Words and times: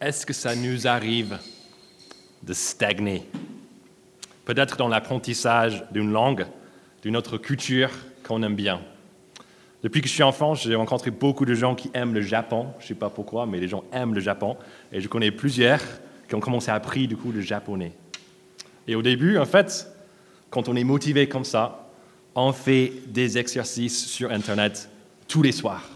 est-ce 0.00 0.24
que 0.24 0.32
ça 0.32 0.54
nous 0.56 0.86
arrive 0.86 1.38
de 2.42 2.52
stagner? 2.54 3.22
Peut-être 4.44 4.76
dans 4.76 4.88
l'apprentissage 4.88 5.84
d'une 5.92 6.10
langue, 6.10 6.46
d'une 7.02 7.16
autre 7.16 7.36
culture 7.36 7.90
qu'on 8.26 8.42
aime 8.42 8.56
bien. 8.56 8.80
Depuis 9.82 10.00
que 10.00 10.08
je 10.08 10.12
suis 10.12 10.22
enfant, 10.22 10.54
j'ai 10.54 10.74
rencontré 10.74 11.10
beaucoup 11.10 11.44
de 11.44 11.54
gens 11.54 11.74
qui 11.74 11.90
aiment 11.94 12.14
le 12.14 12.22
Japon. 12.22 12.68
Je 12.78 12.84
ne 12.84 12.88
sais 12.88 12.94
pas 12.94 13.10
pourquoi, 13.10 13.46
mais 13.46 13.60
les 13.60 13.68
gens 13.68 13.84
aiment 13.92 14.14
le 14.14 14.20
Japon. 14.20 14.56
Et 14.92 15.00
je 15.00 15.08
connais 15.08 15.30
plusieurs 15.30 15.80
qui 16.28 16.34
ont 16.34 16.40
commencé 16.40 16.70
à 16.70 16.74
apprendre 16.74 17.06
du 17.06 17.16
coup 17.16 17.32
le 17.32 17.40
japonais. 17.40 17.92
Et 18.86 18.94
au 18.94 19.02
début, 19.02 19.38
en 19.38 19.46
fait, 19.46 19.86
quand 20.48 20.68
on 20.68 20.76
est 20.76 20.84
motivé 20.84 21.28
comme 21.28 21.44
ça, 21.44 21.90
on 22.34 22.52
fait 22.52 22.92
des 23.06 23.38
exercices 23.38 24.06
sur 24.06 24.30
Internet 24.30 24.88
tous 25.28 25.42
les 25.42 25.52
soirs. 25.52 25.88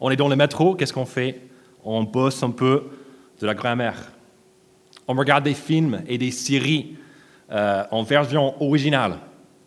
On 0.00 0.10
est 0.10 0.16
dans 0.16 0.28
le 0.28 0.36
métro, 0.36 0.74
qu'est-ce 0.74 0.92
qu'on 0.92 1.06
fait? 1.06 1.40
On 1.84 2.02
bosse 2.02 2.42
un 2.42 2.50
peu 2.50 2.84
de 3.40 3.46
la 3.46 3.54
grammaire. 3.54 4.10
On 5.06 5.14
regarde 5.14 5.44
des 5.44 5.54
films 5.54 6.02
et 6.06 6.16
des 6.18 6.30
séries 6.30 6.96
euh, 7.52 7.84
en 7.90 8.02
version 8.02 8.60
originale, 8.62 9.18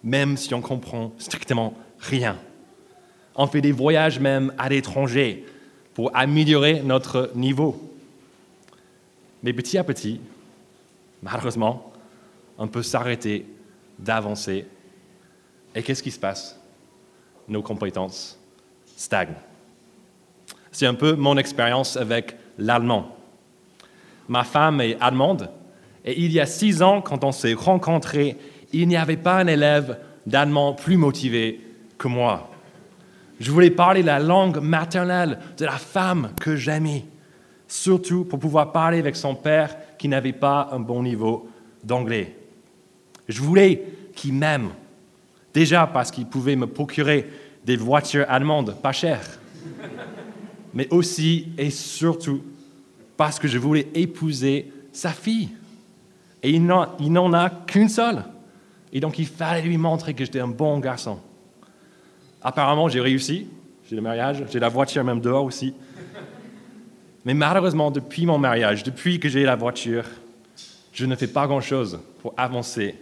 même 0.03 0.35
si 0.35 0.53
on 0.53 0.62
comprend 0.62 1.12
strictement 1.20 1.76
rien. 1.99 2.38
On 3.35 3.45
fait 3.45 3.62
des 3.62 3.71
voyages 3.71 4.20
même 4.20 4.52
à 4.57 4.67
l'étranger 4.67 5.45
pour 5.93 6.16
améliorer 6.16 6.81
notre 6.81 7.31
niveau. 7.35 7.80
Mais 9.43 9.54
petit 9.54 9.77
à 9.77 9.84
petit, 9.84 10.20
malheureusement, 11.21 11.91
on 12.57 12.68
peut 12.68 12.81
s'arrêter 12.81 13.45
d'avancer. 13.99 14.65
Et 15.76 15.84
qu'est-ce 15.84 16.02
qui 16.02 16.12
se 16.12 16.20
passe? 16.20 16.59
Nos 17.48 17.62
compétences 17.62 18.40
stagnent. 18.95 19.35
C'est 20.71 20.85
un 20.85 20.94
peu 20.94 21.13
mon 21.13 21.38
expérience 21.38 21.98
avec 21.98 22.35
l'allemand. 22.57 23.16
Ma 24.27 24.44
femme 24.44 24.81
est 24.81 24.98
allemande 24.99 25.49
et 26.03 26.20
il 26.21 26.31
y 26.31 26.40
a 26.40 26.45
six 26.45 26.82
ans, 26.82 27.01
quand 27.01 27.23
on 27.23 27.32
s'est 27.32 27.54
rencontrés, 27.54 28.37
il 28.73 28.88
n'y 28.88 28.98
avait 28.98 29.18
pas 29.18 29.40
un 29.40 29.48
élève 29.48 29.98
d'allemand 30.26 30.73
plus 30.73 30.98
motivé 30.98 31.62
que 31.98 32.07
moi. 32.07 32.49
Je 33.40 33.51
voulais 33.51 33.70
parler 33.70 34.04
la 34.04 34.20
langue 34.20 34.60
maternelle 34.60 35.38
de 35.57 35.65
la 35.65 35.77
femme 35.77 36.32
que 36.40 36.55
j'aimais, 36.55 37.05
surtout 37.68 38.26
pour 38.26 38.40
pouvoir 38.40 38.71
parler 38.71 38.99
avec 38.99 39.15
son 39.15 39.35
père 39.35 39.76
qui 39.98 40.07
n'avait 40.07 40.34
pas 40.34 40.70
un 40.71 40.79
bon 40.79 41.04
niveau 41.04 41.49
d'anglais. 41.84 42.35
Je 43.27 43.41
voulais 43.41 43.84
qu'il 44.15 44.34
m'aime, 44.34 44.70
déjà 45.54 45.88
parce 45.88 46.10
qu'il 46.12 46.26
pouvait 46.26 46.55
me 46.55 46.68
procurer 46.68 47.29
des 47.65 47.76
voitures 47.76 48.26
allemandes 48.29 48.76
pas 48.82 48.93
chères, 48.93 49.40
mais 50.77 50.87
aussi 50.93 51.47
et 51.57 51.71
surtout 51.71 52.43
parce 53.17 53.39
que 53.39 53.47
je 53.47 53.57
voulais 53.57 53.87
épouser 53.95 54.71
sa 54.91 55.09
fille. 55.09 55.49
Et 56.43 56.51
il 56.51 56.63
n'en 56.63 57.33
a 57.33 57.49
qu'une 57.49 57.89
seule. 57.89 58.23
Et 58.93 58.99
donc 58.99 59.17
il 59.17 59.25
fallait 59.25 59.63
lui 59.63 59.79
montrer 59.79 60.13
que 60.13 60.23
j'étais 60.23 60.39
un 60.39 60.48
bon 60.48 60.77
garçon. 60.77 61.17
Apparemment, 62.43 62.89
j'ai 62.89 63.01
réussi. 63.01 63.48
J'ai 63.89 63.95
le 63.95 64.03
mariage, 64.03 64.44
j'ai 64.51 64.59
la 64.59 64.69
voiture 64.69 65.03
même 65.03 65.19
dehors 65.19 65.45
aussi. 65.45 65.73
Mais 67.25 67.33
malheureusement, 67.33 67.89
depuis 67.89 68.28
mon 68.28 68.38
mariage, 68.38 68.83
depuis 68.83 69.19
que 69.19 69.29
j'ai 69.29 69.45
la 69.45 69.55
voiture, 69.55 70.05
je 70.94 71.07
ne 71.07 71.16
fais 71.16 71.25
pas 71.25 71.47
grand-chose 71.47 72.00
pour 72.22 72.35
avancer 72.38 72.94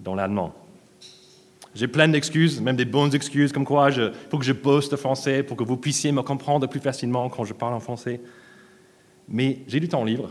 dans 0.00 0.16
l'allemand. 0.16 0.52
J'ai 1.74 1.86
plein 1.86 2.08
d'excuses, 2.08 2.60
même 2.60 2.76
des 2.76 2.84
bonnes 2.84 3.14
excuses, 3.14 3.52
comme 3.52 3.64
quoi 3.64 3.90
il 3.90 4.12
faut 4.28 4.38
que 4.38 4.44
je 4.44 4.52
poste 4.52 4.96
français 4.96 5.42
pour 5.42 5.56
que 5.56 5.62
vous 5.62 5.76
puissiez 5.76 6.10
me 6.10 6.22
comprendre 6.22 6.66
plus 6.66 6.80
facilement 6.80 7.28
quand 7.28 7.44
je 7.44 7.52
parle 7.52 7.74
en 7.74 7.80
français. 7.80 8.20
Mais 9.28 9.60
j'ai 9.68 9.78
du 9.78 9.88
temps 9.88 10.04
libre. 10.04 10.30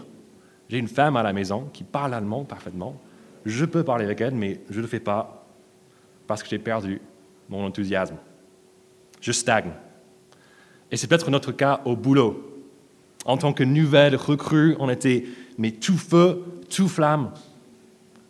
J'ai 0.68 0.78
une 0.78 0.90
femme 0.90 1.16
à 1.16 1.24
la 1.24 1.32
maison 1.32 1.70
qui 1.72 1.84
parle 1.84 2.14
allemand 2.14 2.44
parfaitement. 2.44 3.00
Je 3.46 3.66
peux 3.66 3.84
parler 3.84 4.04
avec 4.04 4.20
elle, 4.20 4.36
mais 4.36 4.60
je 4.70 4.78
ne 4.78 4.82
le 4.82 4.88
fais 4.88 5.00
pas 5.00 5.46
parce 6.28 6.44
que 6.44 6.50
j'ai 6.50 6.60
perdu 6.60 7.02
mon 7.48 7.66
enthousiasme. 7.66 8.18
Je 9.22 9.32
stagne. 9.32 9.72
Et 10.92 10.98
c'est 10.98 11.08
peut-être 11.08 11.32
notre 11.32 11.54
cas 11.54 11.82
au 11.86 11.96
boulot. 11.96 12.64
En 13.26 13.38
tant 13.38 13.54
que 13.54 13.64
nouvelle 13.64 14.16
recrue, 14.16 14.76
on 14.80 14.90
était 14.90 15.26
mais 15.58 15.72
tout 15.72 15.98
feu, 15.98 16.44
tout 16.70 16.88
flamme. 16.88 17.32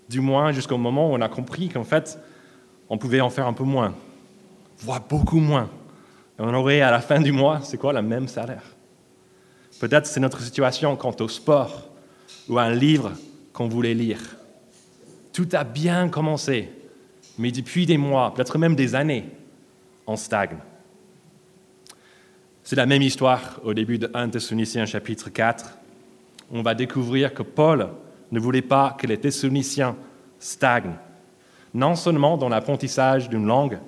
Du 0.09 0.19
moins 0.19 0.51
jusqu'au 0.51 0.77
moment 0.77 1.11
où 1.11 1.15
on 1.15 1.21
a 1.21 1.29
compris 1.29 1.69
qu'en 1.69 1.83
fait, 1.83 2.19
on 2.89 2.97
pouvait 2.97 3.21
en 3.21 3.29
faire 3.29 3.47
un 3.47 3.53
peu 3.53 3.63
moins, 3.63 3.93
voire 4.79 5.01
beaucoup 5.01 5.39
moins. 5.39 5.69
Et 6.37 6.41
on 6.41 6.53
aurait 6.53 6.81
à 6.81 6.91
la 6.91 7.01
fin 7.01 7.21
du 7.21 7.31
mois, 7.31 7.61
c'est 7.63 7.77
quoi, 7.77 7.93
le 7.93 8.01
même 8.01 8.27
salaire? 8.27 8.63
Peut-être 9.79 10.07
c'est 10.07 10.19
notre 10.19 10.41
situation 10.41 10.95
quant 10.95 11.15
au 11.19 11.27
sport 11.27 11.89
ou 12.47 12.57
à 12.57 12.63
un 12.63 12.73
livre 12.73 13.11
qu'on 13.53 13.67
voulait 13.67 13.93
lire. 13.93 14.19
Tout 15.31 15.47
a 15.53 15.63
bien 15.63 16.09
commencé, 16.09 16.69
mais 17.37 17.51
depuis 17.51 17.85
des 17.85 17.97
mois, 17.97 18.33
peut-être 18.33 18.57
même 18.57 18.75
des 18.75 18.95
années, 18.95 19.25
on 20.07 20.15
stagne. 20.15 20.57
C'est 22.63 22.75
la 22.75 22.85
même 22.85 23.01
histoire 23.01 23.59
au 23.63 23.73
début 23.73 23.97
de 23.97 24.11
1 24.13 24.29
Thessaloniciens 24.29 24.85
chapitre 24.85 25.29
4. 25.29 25.77
On 26.51 26.61
va 26.61 26.75
découvrir 26.75 27.33
que 27.33 27.43
Paul 27.43 27.89
ne 28.31 28.39
voulait 28.39 28.61
pas 28.61 28.95
que 28.99 29.07
les 29.07 29.17
Thessaloniciens 29.17 29.95
stagnent, 30.39 30.95
non 31.73 31.95
seulement 31.95 32.37
dans 32.37 32.49
l'apprentissage 32.49 33.29
d'une 33.29 33.45
langue, 33.45 33.79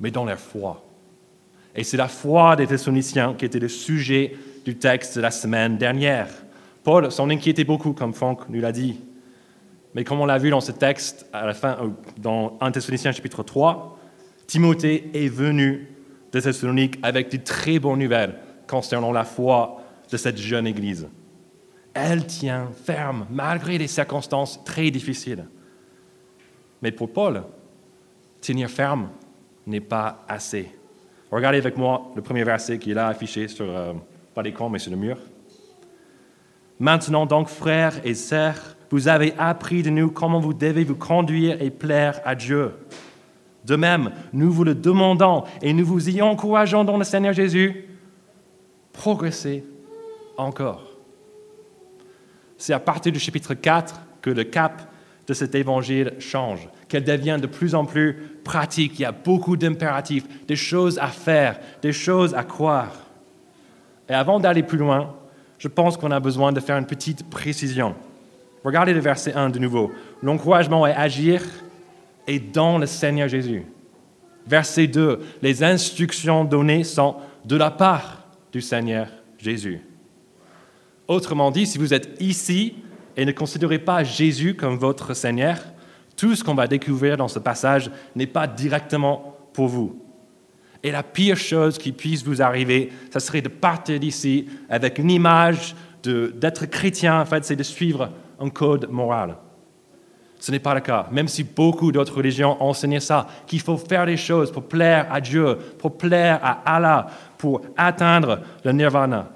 mais 0.00 0.10
dans 0.10 0.24
leur 0.24 0.38
foi. 0.38 0.84
Et 1.74 1.84
c'est 1.84 1.96
la 1.96 2.08
foi 2.08 2.56
des 2.56 2.66
Thessaloniciens 2.66 3.34
qui 3.34 3.44
était 3.44 3.58
le 3.58 3.68
sujet 3.68 4.36
du 4.64 4.76
texte 4.76 5.16
de 5.16 5.22
la 5.22 5.30
semaine 5.30 5.78
dernière. 5.78 6.28
Paul 6.84 7.10
s'en 7.10 7.30
inquiétait 7.30 7.64
beaucoup, 7.64 7.92
comme 7.92 8.12
Franck 8.12 8.48
nous 8.48 8.60
l'a 8.60 8.72
dit. 8.72 9.00
Mais 9.94 10.04
comme 10.04 10.20
on 10.20 10.26
l'a 10.26 10.38
vu 10.38 10.50
dans 10.50 10.60
ce 10.60 10.72
texte, 10.72 11.26
à 11.32 11.46
la 11.46 11.54
fin, 11.54 11.76
euh, 11.80 11.88
dans 12.18 12.56
1 12.60 12.72
Thessaloniciens 12.72 13.12
chapitre 13.12 13.42
3, 13.42 13.98
Timothée 14.46 15.10
est 15.14 15.28
venu 15.28 15.88
de 16.32 16.40
Thessalonique 16.40 16.98
avec 17.02 17.30
de 17.30 17.36
très 17.36 17.78
bonnes 17.78 17.98
nouvelles 17.98 18.34
concernant 18.66 19.12
la 19.12 19.24
foi 19.24 19.82
de 20.10 20.16
cette 20.16 20.38
jeune 20.38 20.66
Église. 20.66 21.08
Elle 21.94 22.26
tient 22.26 22.70
ferme 22.84 23.26
malgré 23.30 23.76
les 23.76 23.86
circonstances 23.86 24.62
très 24.64 24.90
difficiles. 24.90 25.46
Mais 26.82 26.90
pour 26.92 27.12
Paul, 27.12 27.44
tenir 28.40 28.68
ferme 28.68 29.08
n'est 29.66 29.80
pas 29.80 30.24
assez. 30.28 30.68
Regardez 31.30 31.58
avec 31.58 31.78
moi 31.78 32.10
le 32.14 32.20
premier 32.20 32.44
verset 32.44 32.78
qui 32.78 32.90
est 32.90 32.94
là 32.94 33.08
affiché 33.08 33.48
sur, 33.48 33.64
euh, 33.66 33.94
pas 34.34 34.42
l'écran, 34.42 34.68
mais 34.68 34.78
sur 34.78 34.90
le 34.90 34.98
mur. 34.98 35.16
Maintenant 36.78 37.24
donc, 37.24 37.48
frères 37.48 37.94
et 38.04 38.14
sœurs, 38.14 38.76
vous 38.90 39.08
avez 39.08 39.32
appris 39.38 39.82
de 39.82 39.90
nous 39.90 40.10
comment 40.10 40.40
vous 40.40 40.52
devez 40.52 40.84
vous 40.84 40.96
conduire 40.96 41.62
et 41.62 41.70
plaire 41.70 42.20
à 42.24 42.34
Dieu. 42.34 42.72
De 43.64 43.76
même, 43.76 44.10
nous 44.32 44.50
vous 44.50 44.64
le 44.64 44.74
demandons 44.74 45.44
et 45.62 45.72
nous 45.72 45.86
vous 45.86 46.10
y 46.10 46.20
encourageons 46.20 46.84
dans 46.84 46.98
le 46.98 47.04
Seigneur 47.04 47.32
Jésus. 47.32 47.86
Progressez 48.92 49.64
encore. 50.36 50.82
C'est 52.58 52.72
à 52.72 52.80
partir 52.80 53.12
du 53.12 53.20
chapitre 53.20 53.54
4 53.54 54.00
que 54.20 54.30
le 54.30 54.44
cap 54.44 54.91
de 55.26 55.34
cet 55.34 55.54
évangile 55.54 56.14
change, 56.18 56.68
qu'elle 56.88 57.04
devient 57.04 57.38
de 57.40 57.46
plus 57.46 57.74
en 57.74 57.84
plus 57.84 58.16
pratique. 58.44 58.98
Il 58.98 59.02
y 59.02 59.04
a 59.04 59.12
beaucoup 59.12 59.56
d'impératifs, 59.56 60.24
des 60.46 60.56
choses 60.56 60.98
à 60.98 61.08
faire, 61.08 61.60
des 61.80 61.92
choses 61.92 62.34
à 62.34 62.42
croire. 62.42 62.92
Et 64.08 64.14
avant 64.14 64.40
d'aller 64.40 64.62
plus 64.62 64.78
loin, 64.78 65.14
je 65.58 65.68
pense 65.68 65.96
qu'on 65.96 66.10
a 66.10 66.20
besoin 66.20 66.52
de 66.52 66.60
faire 66.60 66.76
une 66.76 66.86
petite 66.86 67.30
précision. 67.30 67.94
Regardez 68.64 68.92
le 68.92 69.00
verset 69.00 69.32
1 69.34 69.50
de 69.50 69.58
nouveau. 69.58 69.92
L'encouragement 70.22 70.86
est 70.86 70.94
agir 70.94 71.42
et 72.26 72.38
dans 72.38 72.78
le 72.78 72.86
Seigneur 72.86 73.28
Jésus. 73.28 73.64
Verset 74.46 74.88
2, 74.88 75.20
les 75.40 75.62
instructions 75.62 76.44
données 76.44 76.84
sont 76.84 77.16
de 77.44 77.56
la 77.56 77.70
part 77.70 78.26
du 78.52 78.60
Seigneur 78.60 79.08
Jésus. 79.38 79.80
Autrement 81.06 81.50
dit, 81.50 81.66
si 81.66 81.78
vous 81.78 81.94
êtes 81.94 82.20
ici 82.20 82.74
et 83.16 83.24
ne 83.24 83.32
considérez 83.32 83.78
pas 83.78 84.04
Jésus 84.04 84.54
comme 84.54 84.76
votre 84.76 85.14
Seigneur, 85.14 85.58
tout 86.16 86.34
ce 86.34 86.44
qu'on 86.44 86.54
va 86.54 86.66
découvrir 86.66 87.16
dans 87.16 87.28
ce 87.28 87.38
passage 87.38 87.90
n'est 88.14 88.26
pas 88.26 88.46
directement 88.46 89.36
pour 89.52 89.68
vous. 89.68 90.02
Et 90.82 90.90
la 90.90 91.02
pire 91.02 91.36
chose 91.36 91.78
qui 91.78 91.92
puisse 91.92 92.24
vous 92.24 92.42
arriver, 92.42 92.90
ce 93.12 93.20
serait 93.20 93.42
de 93.42 93.48
partir 93.48 94.00
d'ici 94.00 94.48
avec 94.68 94.98
une 94.98 95.10
image 95.10 95.74
d'être 96.02 96.66
chrétien, 96.66 97.20
en 97.20 97.24
fait, 97.24 97.44
c'est 97.44 97.56
de 97.56 97.62
suivre 97.62 98.10
un 98.40 98.50
code 98.50 98.90
moral. 98.90 99.36
Ce 100.40 100.50
n'est 100.50 100.58
pas 100.58 100.74
le 100.74 100.80
cas, 100.80 101.06
même 101.12 101.28
si 101.28 101.44
beaucoup 101.44 101.92
d'autres 101.92 102.16
religions 102.16 102.60
enseignent 102.60 102.98
ça, 102.98 103.28
qu'il 103.46 103.60
faut 103.60 103.76
faire 103.76 104.06
des 104.06 104.16
choses 104.16 104.50
pour 104.50 104.64
plaire 104.64 105.06
à 105.12 105.20
Dieu, 105.20 105.56
pour 105.78 105.96
plaire 105.96 106.40
à 106.42 106.74
Allah, 106.74 107.06
pour 107.38 107.60
atteindre 107.76 108.40
le 108.64 108.72
nirvana. 108.72 109.30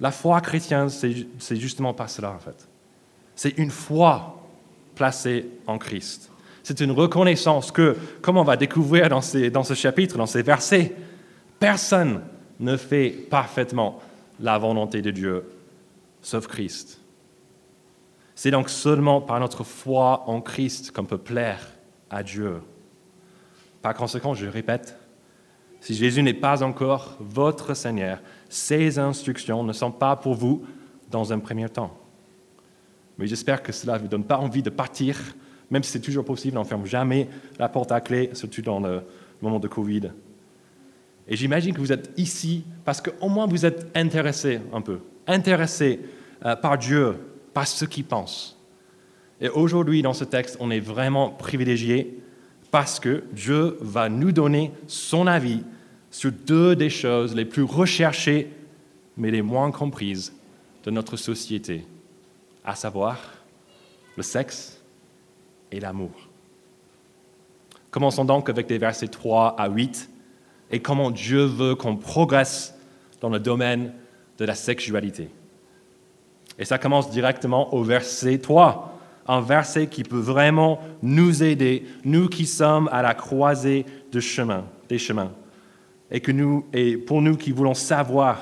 La 0.00 0.10
foi 0.10 0.40
chrétienne, 0.40 0.88
c'est 0.88 1.56
justement 1.56 1.94
pas 1.94 2.08
cela, 2.08 2.30
en 2.32 2.38
fait. 2.38 2.68
C'est 3.34 3.56
une 3.58 3.70
foi 3.70 4.42
placée 4.94 5.46
en 5.66 5.78
Christ. 5.78 6.30
C'est 6.62 6.80
une 6.80 6.90
reconnaissance 6.90 7.72
que, 7.72 7.96
comme 8.20 8.36
on 8.36 8.44
va 8.44 8.56
découvrir 8.56 9.08
dans, 9.08 9.20
dans 9.52 9.64
ce 9.64 9.74
chapitre, 9.74 10.18
dans 10.18 10.26
ces 10.26 10.42
versets, 10.42 10.94
personne 11.58 12.22
ne 12.60 12.76
fait 12.76 13.10
parfaitement 13.10 14.00
la 14.40 14.58
volonté 14.58 15.02
de 15.02 15.10
Dieu, 15.10 15.44
sauf 16.20 16.46
Christ. 16.46 17.00
C'est 18.34 18.50
donc 18.50 18.70
seulement 18.70 19.20
par 19.20 19.40
notre 19.40 19.64
foi 19.64 20.28
en 20.28 20.40
Christ 20.40 20.92
qu'on 20.92 21.04
peut 21.04 21.18
plaire 21.18 21.60
à 22.10 22.22
Dieu. 22.22 22.60
Par 23.82 23.94
conséquent, 23.94 24.34
je 24.34 24.46
répète, 24.46 24.96
si 25.80 25.94
Jésus 25.94 26.22
n'est 26.22 26.34
pas 26.34 26.62
encore 26.62 27.16
votre 27.20 27.74
Seigneur, 27.74 28.20
ces 28.48 28.98
instructions 28.98 29.62
ne 29.62 29.72
sont 29.72 29.92
pas 29.92 30.16
pour 30.16 30.34
vous 30.34 30.64
dans 31.10 31.32
un 31.32 31.38
premier 31.38 31.68
temps. 31.68 31.96
Mais 33.18 33.26
j'espère 33.26 33.62
que 33.62 33.72
cela 33.72 33.94
ne 33.94 34.02
vous 34.02 34.08
donne 34.08 34.24
pas 34.24 34.38
envie 34.38 34.62
de 34.62 34.70
partir, 34.70 35.18
même 35.70 35.82
si 35.82 35.90
c'est 35.90 36.00
toujours 36.00 36.24
possible, 36.24 36.58
on 36.58 36.64
ferme 36.64 36.86
jamais 36.86 37.28
la 37.58 37.68
porte 37.68 37.92
à 37.92 38.00
clé, 38.00 38.30
surtout 38.32 38.62
dans 38.62 38.80
le 38.80 39.02
moment 39.40 39.58
de 39.58 39.68
Covid. 39.68 40.10
Et 41.28 41.36
j'imagine 41.36 41.74
que 41.74 41.80
vous 41.80 41.92
êtes 41.92 42.10
ici 42.16 42.64
parce 42.84 43.00
qu'au 43.00 43.28
moins 43.28 43.46
vous 43.46 43.66
êtes 43.66 43.86
intéressé 43.94 44.60
un 44.72 44.80
peu, 44.80 45.00
intéressé 45.26 46.00
euh, 46.44 46.56
par 46.56 46.78
Dieu, 46.78 47.16
par 47.52 47.66
ce 47.66 47.84
qu'il 47.84 48.04
pense. 48.04 48.58
Et 49.40 49.48
aujourd'hui, 49.48 50.02
dans 50.02 50.14
ce 50.14 50.24
texte, 50.24 50.56
on 50.58 50.70
est 50.70 50.80
vraiment 50.80 51.30
privilégié 51.30 52.18
parce 52.70 53.00
que 53.00 53.24
Dieu 53.32 53.76
va 53.80 54.08
nous 54.08 54.32
donner 54.32 54.72
son 54.86 55.26
avis 55.26 55.62
sur 56.10 56.32
deux 56.32 56.76
des 56.76 56.90
choses 56.90 57.34
les 57.34 57.44
plus 57.44 57.62
recherchées, 57.62 58.50
mais 59.16 59.30
les 59.30 59.42
moins 59.42 59.70
comprises 59.70 60.32
de 60.84 60.90
notre 60.90 61.16
société, 61.16 61.84
à 62.64 62.74
savoir 62.74 63.18
le 64.16 64.22
sexe 64.22 64.80
et 65.70 65.80
l'amour. 65.80 66.10
Commençons 67.90 68.24
donc 68.24 68.48
avec 68.48 68.68
les 68.68 68.78
versets 68.78 69.08
3 69.08 69.56
à 69.58 69.68
8 69.68 70.10
et 70.70 70.80
comment 70.80 71.10
Dieu 71.10 71.44
veut 71.44 71.74
qu'on 71.74 71.96
progresse 71.96 72.74
dans 73.20 73.30
le 73.30 73.40
domaine 73.40 73.92
de 74.38 74.44
la 74.44 74.54
sexualité. 74.54 75.30
Et 76.58 76.64
ça 76.64 76.78
commence 76.78 77.10
directement 77.10 77.74
au 77.74 77.82
verset 77.82 78.38
3, 78.38 78.87
un 79.28 79.42
verset 79.42 79.86
qui 79.86 80.02
peut 80.02 80.18
vraiment 80.18 80.80
nous 81.02 81.42
aider, 81.42 81.84
nous 82.04 82.28
qui 82.28 82.46
sommes 82.46 82.88
à 82.90 83.02
la 83.02 83.14
croisée 83.14 83.84
de 84.10 84.20
chemin, 84.20 84.64
des 84.88 84.98
chemins, 84.98 85.32
et, 86.10 86.20
que 86.20 86.32
nous, 86.32 86.64
et 86.72 86.96
pour 86.96 87.20
nous 87.20 87.36
qui 87.36 87.52
voulons 87.52 87.74
savoir 87.74 88.40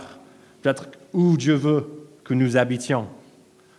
peut-être 0.63 0.89
où 1.13 1.37
Dieu 1.37 1.55
veut 1.55 1.87
que 2.23 2.35
nous 2.35 2.57
habitions, 2.57 3.07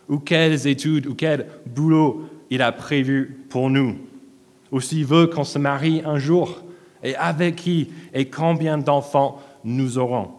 ou 0.08 0.18
quelles 0.18 0.66
études, 0.66 1.06
ou 1.06 1.14
quel 1.14 1.46
boulot 1.66 2.28
il 2.50 2.60
a 2.60 2.72
prévu 2.72 3.44
pour 3.48 3.70
nous, 3.70 3.96
ou 4.70 4.80
s'il 4.80 5.06
veut 5.06 5.26
qu'on 5.26 5.44
se 5.44 5.58
marie 5.58 6.02
un 6.04 6.18
jour, 6.18 6.62
et 7.02 7.16
avec 7.16 7.56
qui 7.56 7.90
et 8.12 8.28
combien 8.28 8.76
d'enfants 8.76 9.40
nous 9.64 9.98
aurons. 9.98 10.30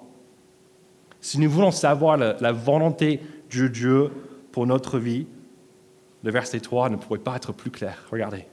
Si 1.21 1.39
nous 1.39 1.49
voulons 1.49 1.71
savoir 1.71 2.17
la, 2.17 2.51
volonté 2.51 3.19
de 3.53 3.67
Dieu 3.67 4.09
pour 4.51 4.67
notre 4.67 4.99
vie, 4.99 5.25
le 6.23 6.31
verset 6.31 6.59
3 6.59 6.89
ne 6.89 6.95
pourrait 6.97 7.19
pas 7.19 7.35
être 7.35 7.53
plus 7.53 7.71
clair. 7.71 8.05
Regardez. 8.11 8.45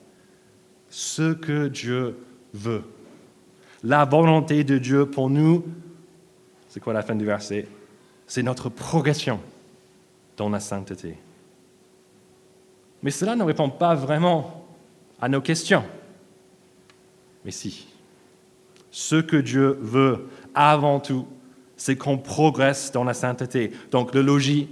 Ce 0.89 1.33
que 1.33 1.69
Dieu 1.69 2.17
veut. 2.55 2.85
La 3.83 4.05
volonté 4.05 4.65
de 4.65 4.79
Dieu 4.79 5.07
pour 5.07 5.31
nous, 5.31 5.65
c'est 6.69 6.81
quoi 6.81 6.93
la 6.93 7.03
fin 7.03 7.15
du 7.15 7.25
verset? 7.25 7.67
C'est 8.27 8.43
notre 8.43 8.69
progression 8.69 9.41
dans 10.37 10.49
la 10.49 10.61
sainteté. 10.61 11.17
Mais 13.03 13.11
cela 13.11 13.37
ne 13.37 13.43
répond 13.43 13.71
pas 13.71 13.95
vraiment 13.95 14.67
à 15.21 15.29
nos 15.29 15.41
questions. 15.41 15.85
Mais 17.45 17.51
si. 17.51 17.87
Ce 18.91 19.17
que 19.17 19.37
Dieu 19.37 19.79
veut 19.81 20.27
avant 20.55 21.01
tout, 21.01 21.27
c'est 21.77 21.97
qu'on 21.97 22.19
progresse 22.19 22.91
dans 22.93 23.05
la 23.05 23.15
sainteté. 23.15 23.73
Donc 23.91 24.15
le 24.15 24.23
logis, 24.23 24.69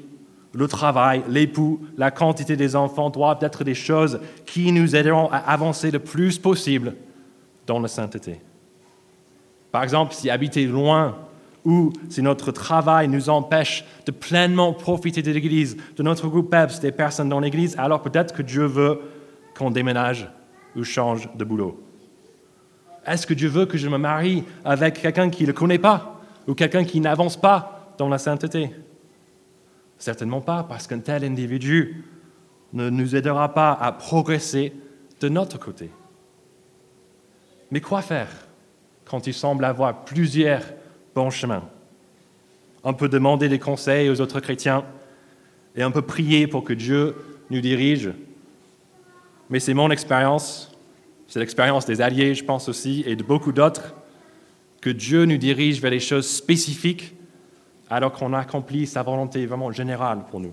le 0.55 0.69
travail, 0.69 1.23
l'époux, 1.29 1.81
la 1.97 2.11
quantité 2.11 2.57
des 2.57 2.77
enfants 2.77 3.11
doivent 3.11 3.43
être 3.43 3.65
des 3.65 3.75
choses 3.75 4.21
qui 4.47 4.71
nous 4.73 4.95
aideront 4.95 5.29
à 5.31 5.39
avancer 5.39 5.91
le 5.91 5.99
plus 5.99 6.39
possible 6.39 6.95
dans 7.67 7.81
la 7.81 7.89
sainteté. 7.89 8.41
Par 9.73 9.83
exemple, 9.83 10.15
si 10.15 10.31
habiter 10.31 10.67
loin 10.67 11.17
ou 11.65 11.93
si 12.09 12.23
notre 12.23 12.53
travail 12.53 13.09
nous 13.09 13.29
empêche 13.29 13.85
de 14.07 14.13
pleinement 14.13 14.73
profiter 14.73 15.23
de 15.23 15.33
l'Église, 15.33 15.77
de 15.97 16.03
notre 16.03 16.29
groupe 16.29 16.51
PEPS, 16.51 16.81
des 16.81 16.93
personnes 16.93 17.29
dans 17.29 17.41
l'Église, 17.41 17.75
alors 17.79 18.03
peut-être 18.03 18.35
que 18.35 18.43
Dieu 18.43 18.67
veut 18.67 19.01
qu'on 19.57 19.71
déménage 19.71 20.29
ou 20.77 20.85
change 20.85 21.29
de 21.35 21.45
boulot. 21.45 21.81
Est-ce 23.07 23.27
que 23.27 23.35
Dieu 23.35 23.49
veut 23.49 23.67
que 23.67 23.79
je 23.79 23.89
me 23.89 23.99
marie 23.99 24.45
avec 24.65 25.01
quelqu'un 25.01 25.31
qui 25.31 25.43
ne 25.43 25.49
le 25.49 25.53
connaît 25.53 25.79
pas 25.79 26.21
ou 26.47 26.55
quelqu'un 26.55 26.85
qui 26.85 27.01
n'avance 27.01 27.37
pas 27.37 27.95
dans 27.99 28.09
la 28.09 28.19
sainteté? 28.19 28.71
Certainement 30.05 30.43
pas, 30.43 30.65
parce 30.65 30.87
qu'un 30.87 30.99
tel 30.99 31.25
individu 31.25 32.05
ne 32.75 32.91
nous 32.91 33.17
aidera 33.17 33.55
pas 33.55 33.73
à 33.73 33.91
progresser 33.91 34.75
de 35.21 35.31
notre 35.31 35.59
côté. 35.59 35.89
Mais 37.71 37.81
quoi 37.81 38.03
faire 38.03 38.29
quand 39.07 39.27
il 39.27 39.33
semble 39.33 39.65
avoir 39.65 40.05
plusieurs 40.05 40.61
bons 41.15 41.31
chemins? 41.31 41.65
On 42.83 42.93
peut 42.93 43.09
demander 43.09 43.49
des 43.49 43.59
conseils 43.59 44.11
aux 44.11 44.21
autres 44.21 44.41
chrétiens 44.41 44.85
et 45.75 45.83
on 45.87 45.91
peut 45.91 46.03
prier 46.03 46.49
pour 46.49 46.65
que 46.65 46.75
Dieu 46.75 47.17
nous 47.49 47.63
dirige. 47.63 48.11
Mais 49.49 49.59
c'est 49.59 49.73
mon 49.73 49.91
expérience 49.91 50.71
c'est 51.29 51.41
l'expérience 51.41 51.87
des 51.87 52.03
alliés, 52.03 52.35
je 52.35 52.45
pense 52.45 52.69
aussi, 52.69 53.05
et 53.07 53.17
de 53.17 53.23
beaucoup 53.23 53.53
d'autres, 53.53 53.95
que 54.83 54.91
Dieu 54.91 55.25
nous 55.25 55.39
dirige 55.39 55.81
vers 55.81 55.91
les 55.91 55.99
choses 55.99 56.29
spécifiques 56.29 57.15
alors 57.95 58.13
qu'on 58.13 58.33
accomplit 58.33 58.89
sa 58.89 59.05
volonté 59.05 59.47
vraiment 59.47 59.71
générale 59.71 60.25
pour 60.29 60.41
nous. 60.41 60.53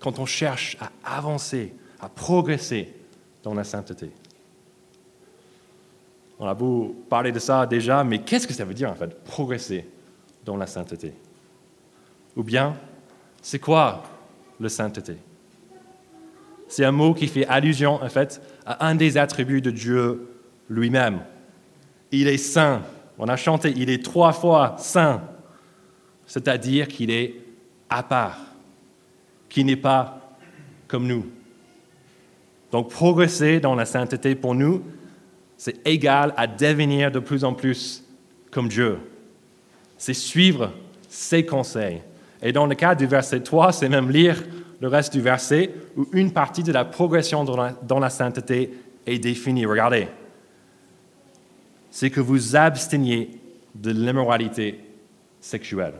Quand 0.00 0.18
on 0.18 0.24
cherche 0.24 0.78
à 0.80 1.16
avancer, 1.16 1.74
à 2.00 2.08
progresser 2.08 2.94
dans 3.42 3.52
la 3.52 3.64
sainteté. 3.64 4.10
On 6.38 6.46
a 6.46 6.54
beau 6.54 6.96
parler 7.10 7.32
de 7.32 7.38
ça 7.38 7.66
déjà, 7.66 8.02
mais 8.02 8.20
qu'est-ce 8.20 8.46
que 8.46 8.54
ça 8.54 8.64
veut 8.64 8.72
dire 8.72 8.90
en 8.90 8.94
fait, 8.94 9.22
progresser 9.24 9.86
dans 10.42 10.56
la 10.56 10.66
sainteté? 10.66 11.12
Ou 12.34 12.42
bien, 12.42 12.74
c'est 13.42 13.58
quoi 13.58 14.02
la 14.58 14.70
sainteté? 14.70 15.18
C'est 16.66 16.86
un 16.86 16.92
mot 16.92 17.12
qui 17.12 17.28
fait 17.28 17.46
allusion 17.46 18.02
en 18.02 18.08
fait 18.08 18.40
à 18.64 18.86
un 18.86 18.94
des 18.94 19.18
attributs 19.18 19.60
de 19.60 19.70
Dieu 19.70 20.30
lui-même. 20.70 21.20
Il 22.10 22.26
est 22.26 22.38
saint. 22.38 22.80
On 23.18 23.28
a 23.28 23.36
chanté, 23.36 23.74
il 23.76 23.90
est 23.90 24.02
trois 24.02 24.32
fois 24.32 24.76
saint, 24.78 25.22
c'est-à-dire 26.26 26.88
qu'il 26.88 27.10
est 27.10 27.34
à 27.90 28.02
part, 28.02 28.38
qu'il 29.48 29.66
n'est 29.66 29.76
pas 29.76 30.36
comme 30.88 31.06
nous. 31.06 31.26
Donc 32.72 32.90
progresser 32.90 33.60
dans 33.60 33.74
la 33.74 33.84
sainteté 33.84 34.34
pour 34.34 34.54
nous, 34.54 34.82
c'est 35.56 35.86
égal 35.86 36.34
à 36.36 36.46
devenir 36.46 37.10
de 37.10 37.20
plus 37.20 37.44
en 37.44 37.54
plus 37.54 38.04
comme 38.50 38.68
Dieu. 38.68 38.98
C'est 39.96 40.14
suivre 40.14 40.72
ses 41.08 41.46
conseils. 41.46 42.02
Et 42.42 42.52
dans 42.52 42.66
le 42.66 42.74
cas 42.74 42.94
du 42.94 43.06
verset 43.06 43.40
3, 43.40 43.72
c'est 43.72 43.88
même 43.88 44.10
lire 44.10 44.42
le 44.80 44.88
reste 44.88 45.12
du 45.12 45.20
verset 45.20 45.70
où 45.96 46.06
une 46.12 46.32
partie 46.32 46.62
de 46.62 46.72
la 46.72 46.84
progression 46.84 47.44
dans 47.44 48.00
la, 48.00 48.10
sainteté 48.10 48.70
est 49.06 49.18
définie. 49.18 49.64
Regardez. 49.64 50.08
C'est 51.90 52.10
que 52.10 52.20
vous 52.20 52.56
absteniez 52.56 53.30
de 53.74 53.92
l'immoralité 53.92 54.80
sexuelle. 55.40 55.94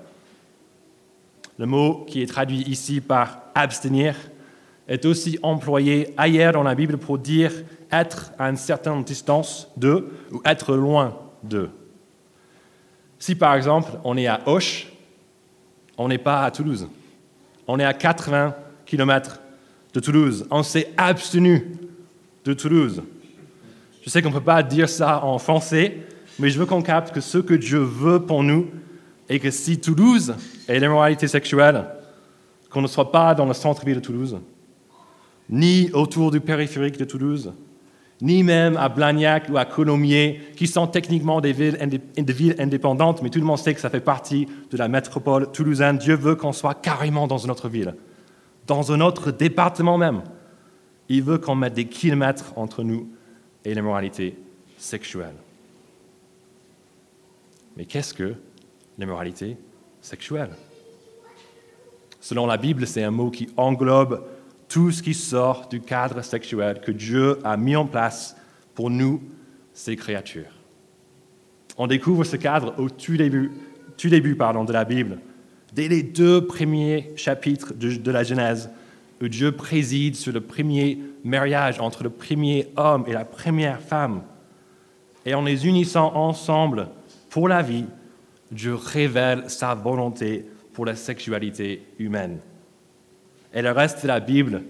Le 1.58 1.66
mot 1.66 2.04
qui 2.08 2.22
est 2.22 2.26
traduit 2.26 2.62
ici 2.62 3.00
par 3.00 3.42
abstenir 3.54 4.16
est 4.88 5.04
aussi 5.04 5.38
employé 5.42 6.12
ailleurs 6.16 6.52
dans 6.52 6.62
la 6.62 6.74
Bible 6.74 6.98
pour 6.98 7.18
dire 7.18 7.52
être 7.90 8.32
à 8.38 8.48
une 8.48 8.56
certaine 8.56 9.02
distance 9.04 9.68
de 9.76 10.12
ou 10.32 10.40
être 10.44 10.74
loin 10.74 11.16
de. 11.42 11.70
Si 13.18 13.34
par 13.34 13.54
exemple 13.54 13.92
on 14.04 14.16
est 14.16 14.26
à 14.26 14.40
Auch, 14.46 14.86
on 15.96 16.08
n'est 16.08 16.18
pas 16.18 16.44
à 16.44 16.50
Toulouse. 16.50 16.88
On 17.66 17.78
est 17.78 17.84
à 17.84 17.94
80 17.94 18.54
kilomètres 18.84 19.40
de 19.94 20.00
Toulouse. 20.00 20.46
On 20.50 20.62
s'est 20.62 20.92
abstenu 20.96 21.76
de 22.44 22.52
Toulouse. 22.52 23.02
Je 24.02 24.10
sais 24.10 24.20
qu'on 24.20 24.28
ne 24.28 24.34
peut 24.34 24.40
pas 24.40 24.62
dire 24.62 24.88
ça 24.88 25.24
en 25.24 25.38
français, 25.38 25.98
mais 26.38 26.50
je 26.50 26.58
veux 26.58 26.66
qu'on 26.66 26.82
capte 26.82 27.14
que 27.14 27.20
ce 27.20 27.38
que 27.38 27.54
Dieu 27.54 27.78
veut 27.78 28.20
pour 28.20 28.42
nous 28.42 28.70
est 29.28 29.38
que 29.38 29.50
si 29.50 29.80
Toulouse 29.80 30.34
est 30.68 30.78
l'immoralité 30.78 31.28
sexuelle, 31.28 31.86
qu'on 32.70 32.82
ne 32.82 32.86
soit 32.86 33.12
pas 33.12 33.34
dans 33.34 33.46
le 33.46 33.54
centre-ville 33.54 33.96
de 33.96 34.00
Toulouse, 34.00 34.38
ni 35.48 35.90
autour 35.92 36.30
du 36.30 36.40
périphérique 36.40 36.98
de 36.98 37.04
Toulouse, 37.04 37.52
ni 38.20 38.42
même 38.42 38.76
à 38.76 38.88
Blagnac 38.88 39.48
ou 39.50 39.56
à 39.56 39.64
Colomiers, 39.64 40.40
qui 40.56 40.66
sont 40.66 40.86
techniquement 40.86 41.40
des 41.40 41.52
villes, 41.52 42.00
des 42.16 42.32
villes 42.32 42.56
indépendantes, 42.58 43.22
mais 43.22 43.30
tout 43.30 43.40
le 43.40 43.44
monde 43.44 43.58
sait 43.58 43.74
que 43.74 43.80
ça 43.80 43.90
fait 43.90 44.00
partie 44.00 44.46
de 44.70 44.76
la 44.76 44.88
métropole 44.88 45.50
toulousaine. 45.52 45.98
Dieu 45.98 46.14
veut 46.14 46.34
qu'on 46.34 46.52
soit 46.52 46.74
carrément 46.74 47.26
dans 47.26 47.38
une 47.38 47.50
autre 47.50 47.68
ville 47.68 47.94
dans 48.66 48.92
un 48.92 49.00
autre 49.00 49.30
département 49.30 49.98
même. 49.98 50.22
Il 51.08 51.22
veut 51.22 51.38
qu'on 51.38 51.54
mette 51.54 51.74
des 51.74 51.86
kilomètres 51.86 52.52
entre 52.56 52.82
nous 52.82 53.08
et 53.64 53.74
l'immoralité 53.74 54.36
sexuelle. 54.78 55.34
Mais 57.76 57.84
qu'est-ce 57.84 58.14
que 58.14 58.34
l'immoralité 58.98 59.56
sexuelle 60.00 60.50
Selon 62.20 62.46
la 62.46 62.56
Bible, 62.56 62.86
c'est 62.86 63.02
un 63.02 63.10
mot 63.10 63.30
qui 63.30 63.48
englobe 63.58 64.24
tout 64.66 64.90
ce 64.90 65.02
qui 65.02 65.12
sort 65.12 65.68
du 65.68 65.80
cadre 65.80 66.22
sexuel 66.22 66.80
que 66.80 66.90
Dieu 66.90 67.38
a 67.44 67.58
mis 67.58 67.76
en 67.76 67.84
place 67.84 68.34
pour 68.74 68.88
nous, 68.88 69.22
ses 69.74 69.94
créatures. 69.94 70.50
On 71.76 71.86
découvre 71.86 72.24
ce 72.24 72.36
cadre 72.36 72.74
au 72.78 72.88
tout 72.88 73.16
début, 73.16 73.52
tout 73.98 74.08
début 74.08 74.36
pardon, 74.36 74.64
de 74.64 74.72
la 74.72 74.84
Bible, 74.84 75.18
dès 75.74 75.88
les 75.88 76.02
deux 76.02 76.46
premiers 76.46 77.12
chapitres 77.16 77.74
de, 77.74 78.10
la 78.10 78.22
Genèse, 78.22 78.70
où 79.20 79.28
Dieu 79.28 79.52
préside 79.52 80.16
sur 80.16 80.32
le 80.32 80.40
premier 80.40 80.98
mariage 81.24 81.78
entre 81.78 82.04
le 82.04 82.10
premier 82.10 82.68
homme 82.76 83.04
et 83.06 83.12
la 83.12 83.24
première 83.24 83.80
femme. 83.80 84.22
Et 85.26 85.34
en 85.34 85.42
les 85.42 85.66
unissant 85.66 86.14
ensemble 86.14 86.88
pour 87.28 87.48
la 87.48 87.62
vie, 87.62 87.84
Dieu 88.54 88.74
révèle 88.76 89.50
sa 89.50 89.74
volonté 89.74 90.46
pour 90.72 90.86
la 90.86 90.94
sexualité 90.94 91.84
humaine. 91.98 92.38
Et 93.52 93.62
le 93.62 93.72
reste 93.72 94.02
de 94.02 94.08
la 94.08 94.20
Bible 94.20 94.62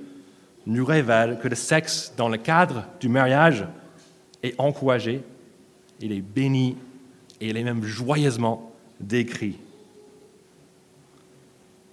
nous 0.66 0.84
révèle 0.84 1.38
que 1.38 1.48
le 1.48 1.54
sexe 1.54 2.14
dans 2.16 2.28
le 2.28 2.38
cadre 2.38 2.86
du 2.98 3.08
mariage 3.08 3.66
est 4.42 4.58
encouragé, 4.58 5.22
il 6.00 6.12
est 6.12 6.22
béni 6.22 6.76
et 7.40 7.48
il 7.50 7.56
est 7.56 7.62
même 7.62 7.84
joyeusement 7.84 8.72
décrit. 9.00 9.58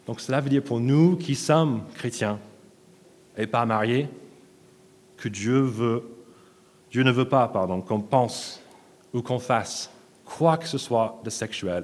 Donc 0.07 0.21
cela 0.21 0.39
veut 0.39 0.50
dire 0.50 0.63
pour 0.63 0.79
nous 0.79 1.17
qui 1.17 1.36
sommes 1.36 1.83
chrétiens 1.95 2.39
et 3.38 3.48
pas 3.48 3.65
mariés, 3.65 4.07
que 5.17 5.27
Dieu 5.27 5.60
veut, 5.60 6.03
Dieu 6.89 7.03
ne 7.03 7.12
veut 7.12 7.27
pas, 7.27 7.48
pardon, 7.50 7.81
qu'on 7.81 8.00
pense 8.00 8.62
ou 9.13 9.21
qu'on 9.21 9.39
fasse 9.39 9.91
quoi 10.38 10.57
que 10.57 10.67
ce 10.67 10.77
soit 10.77 11.19
de 11.23 11.29
sexuel 11.29 11.83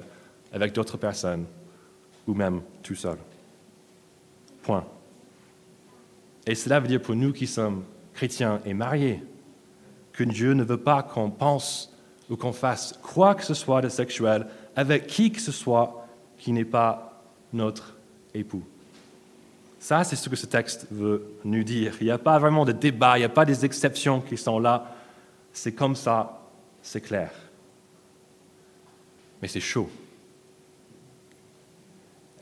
avec 0.52 0.72
d'autres 0.72 0.96
personnes 0.96 1.44
ou 2.26 2.34
même 2.34 2.62
tout 2.82 2.94
seul. 2.94 3.18
Point. 4.62 4.84
Et 6.46 6.54
cela 6.54 6.80
veut 6.80 6.88
dire 6.88 7.02
pour 7.02 7.14
nous 7.14 7.32
qui 7.32 7.46
sommes 7.46 7.84
chrétiens 8.14 8.60
et 8.64 8.74
mariés, 8.74 9.22
que 10.12 10.24
Dieu 10.24 10.54
ne 10.54 10.64
veut 10.64 10.78
pas 10.78 11.02
qu'on 11.02 11.30
pense 11.30 11.94
ou 12.28 12.36
qu'on 12.36 12.52
fasse 12.52 12.98
quoi 13.02 13.34
que 13.34 13.44
ce 13.44 13.54
soit 13.54 13.80
de 13.80 13.88
sexuel 13.88 14.46
avec 14.74 15.06
qui 15.06 15.30
que 15.30 15.40
ce 15.40 15.52
soit 15.52 16.06
qui 16.38 16.52
n'est 16.52 16.64
pas 16.64 17.22
notre 17.52 17.96
époux. 18.34 18.64
Ça, 19.78 20.04
c'est 20.04 20.16
ce 20.16 20.28
que 20.28 20.36
ce 20.36 20.46
texte 20.46 20.86
veut 20.90 21.34
nous 21.44 21.62
dire. 21.62 21.94
Il 22.00 22.04
n'y 22.04 22.10
a 22.10 22.18
pas 22.18 22.38
vraiment 22.38 22.64
de 22.64 22.72
débat, 22.72 23.16
il 23.16 23.20
n'y 23.20 23.24
a 23.24 23.30
pas 23.30 23.44
des 23.44 23.64
exceptions 23.64 24.20
qui 24.20 24.36
sont 24.36 24.58
là. 24.58 24.94
C'est 25.52 25.72
comme 25.72 25.94
ça, 25.94 26.40
c'est 26.82 27.00
clair. 27.00 27.30
Mais 29.40 29.48
c'est 29.48 29.60
chaud. 29.60 29.88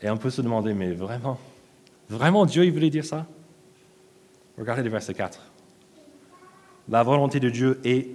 Et 0.01 0.09
on 0.09 0.17
peut 0.17 0.29
se 0.29 0.41
demander, 0.41 0.73
mais 0.73 0.91
vraiment, 0.91 1.39
vraiment 2.09 2.45
Dieu, 2.45 2.65
il 2.65 2.71
voulait 2.71 2.89
dire 2.89 3.05
ça? 3.05 3.25
Regardez 4.57 4.83
le 4.83 4.89
verset 4.89 5.13
4. 5.13 5.39
La 6.89 7.03
volonté 7.03 7.39
de 7.39 7.49
Dieu 7.49 7.79
est 7.83 8.07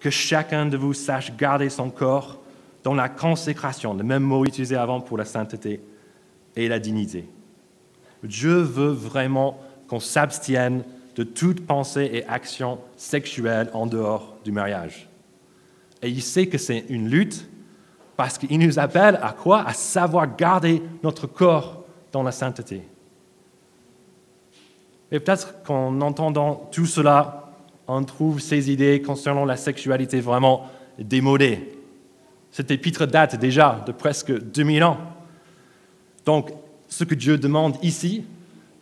que 0.00 0.10
chacun 0.10 0.66
de 0.66 0.76
vous 0.76 0.94
sache 0.94 1.36
garder 1.36 1.68
son 1.68 1.90
corps 1.90 2.38
dans 2.82 2.94
la 2.94 3.08
consécration, 3.08 3.94
le 3.94 4.04
même 4.04 4.22
mot 4.22 4.44
utilisé 4.44 4.76
avant 4.76 5.00
pour 5.00 5.18
la 5.18 5.24
sainteté 5.24 5.80
et 6.54 6.68
la 6.68 6.78
dignité. 6.78 7.28
Dieu 8.22 8.58
veut 8.58 8.92
vraiment 8.92 9.60
qu'on 9.88 10.00
s'abstienne 10.00 10.84
de 11.16 11.24
toute 11.24 11.66
pensée 11.66 12.10
et 12.12 12.26
action 12.26 12.78
sexuelle 12.96 13.70
en 13.72 13.86
dehors 13.86 14.36
du 14.44 14.52
mariage. 14.52 15.08
Et 16.02 16.08
il 16.08 16.22
sait 16.22 16.46
que 16.46 16.58
c'est 16.58 16.84
une 16.88 17.08
lutte 17.08 17.48
parce 18.16 18.38
qu'il 18.38 18.58
nous 18.58 18.78
appelle 18.78 19.18
à 19.22 19.32
quoi? 19.32 19.66
À 19.66 19.72
savoir 19.74 20.36
garder 20.36 20.82
notre 21.02 21.26
corps 21.26 21.84
dans 22.12 22.22
la 22.22 22.32
sainteté. 22.32 22.82
Et 25.12 25.20
peut-être 25.20 25.62
qu'en 25.62 26.00
entendant 26.00 26.68
tout 26.72 26.86
cela, 26.86 27.52
on 27.86 28.02
trouve 28.02 28.40
ces 28.40 28.70
idées 28.70 29.02
concernant 29.02 29.44
la 29.44 29.56
sexualité 29.56 30.20
vraiment 30.20 30.68
démodées. 30.98 31.72
Cet 32.50 32.70
épître 32.70 33.06
date 33.06 33.36
déjà 33.36 33.82
de 33.86 33.92
presque 33.92 34.32
2000 34.32 34.82
ans. 34.82 34.98
Donc, 36.24 36.50
ce 36.88 37.04
que 37.04 37.14
Dieu 37.14 37.38
demande 37.38 37.76
ici, 37.82 38.24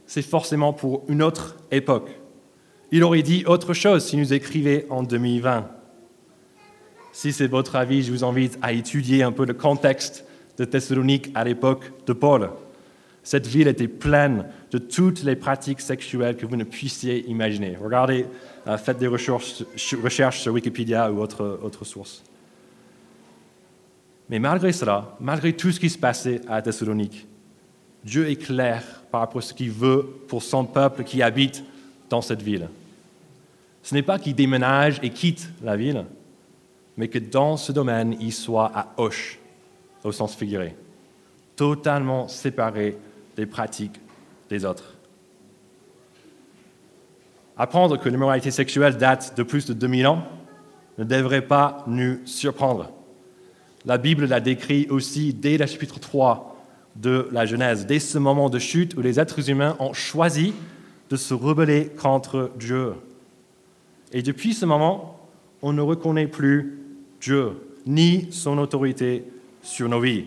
c'est 0.07 0.23
forcément 0.23 0.73
pour 0.73 1.03
une 1.09 1.23
autre 1.23 1.57
époque. 1.71 2.11
Il 2.93 3.03
aurait 3.03 3.23
dit 3.23 3.45
autre 3.47 3.75
chose 3.75 4.05
s'il 4.05 4.21
nous 4.21 4.33
écrivait 4.33 4.87
en 4.91 5.03
2020. 5.03 5.69
Si 7.14 7.33
c'est 7.33 7.47
votre 7.47 7.76
avis, 7.76 8.02
je 8.02 8.11
vous 8.11 8.25
invite 8.25 8.59
à 8.61 8.73
étudier 8.73 9.23
un 9.23 9.30
peu 9.30 9.47
le 9.47 9.54
contexte 9.54 10.25
de 10.59 10.64
Thessalonique 10.64 11.30
à 11.37 11.44
l'époque 11.44 11.92
de 12.09 12.12
Paul. 12.12 12.50
Cette 13.23 13.47
ville 13.47 13.68
était 13.68 13.87
pleine 13.87 14.47
de 14.73 14.78
toutes 14.78 15.23
les 15.23 15.37
pratiques 15.37 15.80
sexuelles 15.80 16.37
que 16.37 16.44
vous 16.44 16.56
ne 16.56 16.64
puissiez 16.64 17.25
imaginer. 17.30 17.78
Regardez, 17.80 18.26
euh, 18.66 18.76
faites 18.76 18.99
des 18.99 19.06
recherches, 19.06 20.40
sur 20.40 20.52
Wikipédia 20.52 21.12
ou 21.12 21.21
autre, 21.21 21.61
autre 21.62 21.85
source. 21.85 22.25
Mais 24.28 24.40
malgré 24.40 24.73
cela, 24.73 25.16
malgré 25.21 25.52
tout 25.52 25.71
ce 25.71 25.78
qui 25.78 25.90
se 25.90 25.99
passait 25.99 26.40
à 26.49 26.61
Thessalonique, 26.62 27.28
Dieu 28.02 28.28
est 28.28 28.42
clair 28.42 28.83
par 29.12 29.21
rapport 29.21 29.38
à 29.38 29.42
ce 29.42 29.54
qu'il 29.54 29.71
veut 29.71 30.04
pour 30.26 30.42
son 30.42 30.64
peuple 30.64 31.04
qui 31.04 31.23
habite 31.23 31.62
dans 32.11 32.23
cette 32.23 32.42
ville. 32.42 32.68
Ce 33.85 33.94
n'est 33.94 34.02
pas 34.02 34.18
qu'il 34.18 34.35
déménage 34.35 34.99
et 35.00 35.11
quitte 35.11 35.49
la 35.62 35.76
ville, 35.76 36.04
mais 36.96 37.08
que 37.08 37.18
dans 37.18 37.56
ce 37.56 37.72
domaine, 37.72 38.16
il 38.20 38.32
soit 38.32 38.70
à 38.74 38.92
hoche, 38.96 39.38
au 40.04 40.12
sens 40.12 40.34
figuré, 40.34 40.76
totalement 41.56 42.28
séparé 42.28 42.96
des 43.36 43.46
pratiques 43.46 44.00
des 44.48 44.64
autres. 44.64 44.94
Apprendre 47.56 47.98
que 47.98 48.08
l'immoralité 48.08 48.50
sexuelle 48.50 48.96
date 48.96 49.36
de 49.36 49.42
plus 49.42 49.66
de 49.66 49.72
2000 49.72 50.06
ans 50.06 50.24
ne 50.98 51.04
devrait 51.04 51.46
pas 51.46 51.84
nous 51.86 52.18
surprendre. 52.24 52.90
La 53.84 53.98
Bible 53.98 54.26
l'a 54.26 54.40
décrit 54.40 54.86
aussi 54.90 55.34
dès 55.34 55.58
le 55.58 55.66
chapitre 55.66 56.00
3 56.00 56.56
de 56.96 57.28
la 57.32 57.46
Genèse, 57.46 57.86
dès 57.86 57.98
ce 57.98 58.18
moment 58.18 58.48
de 58.48 58.58
chute 58.58 58.96
où 58.96 59.02
les 59.02 59.20
êtres 59.20 59.50
humains 59.50 59.76
ont 59.78 59.92
choisi 59.92 60.54
de 61.10 61.16
se 61.16 61.34
rebeller 61.34 61.90
contre 62.00 62.50
Dieu. 62.58 62.94
Et 64.12 64.22
depuis 64.22 64.54
ce 64.54 64.64
moment, 64.64 65.20
on 65.60 65.72
ne 65.72 65.80
reconnaît 65.80 66.26
plus 66.26 66.84
Dieu, 67.25 67.52
ni 67.87 68.28
son 68.31 68.59
autorité 68.59 69.25
sur 69.62 69.88
nos 69.88 70.00
vies. 70.00 70.26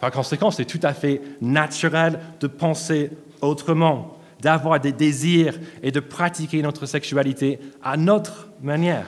Par 0.00 0.10
conséquent, 0.10 0.50
c'est 0.50 0.64
tout 0.64 0.80
à 0.82 0.94
fait 0.94 1.20
naturel 1.42 2.18
de 2.40 2.46
penser 2.46 3.10
autrement, 3.42 4.18
d'avoir 4.40 4.80
des 4.80 4.92
désirs 4.92 5.58
et 5.82 5.90
de 5.90 6.00
pratiquer 6.00 6.62
notre 6.62 6.86
sexualité 6.86 7.58
à 7.82 7.98
notre 7.98 8.48
manière. 8.62 9.06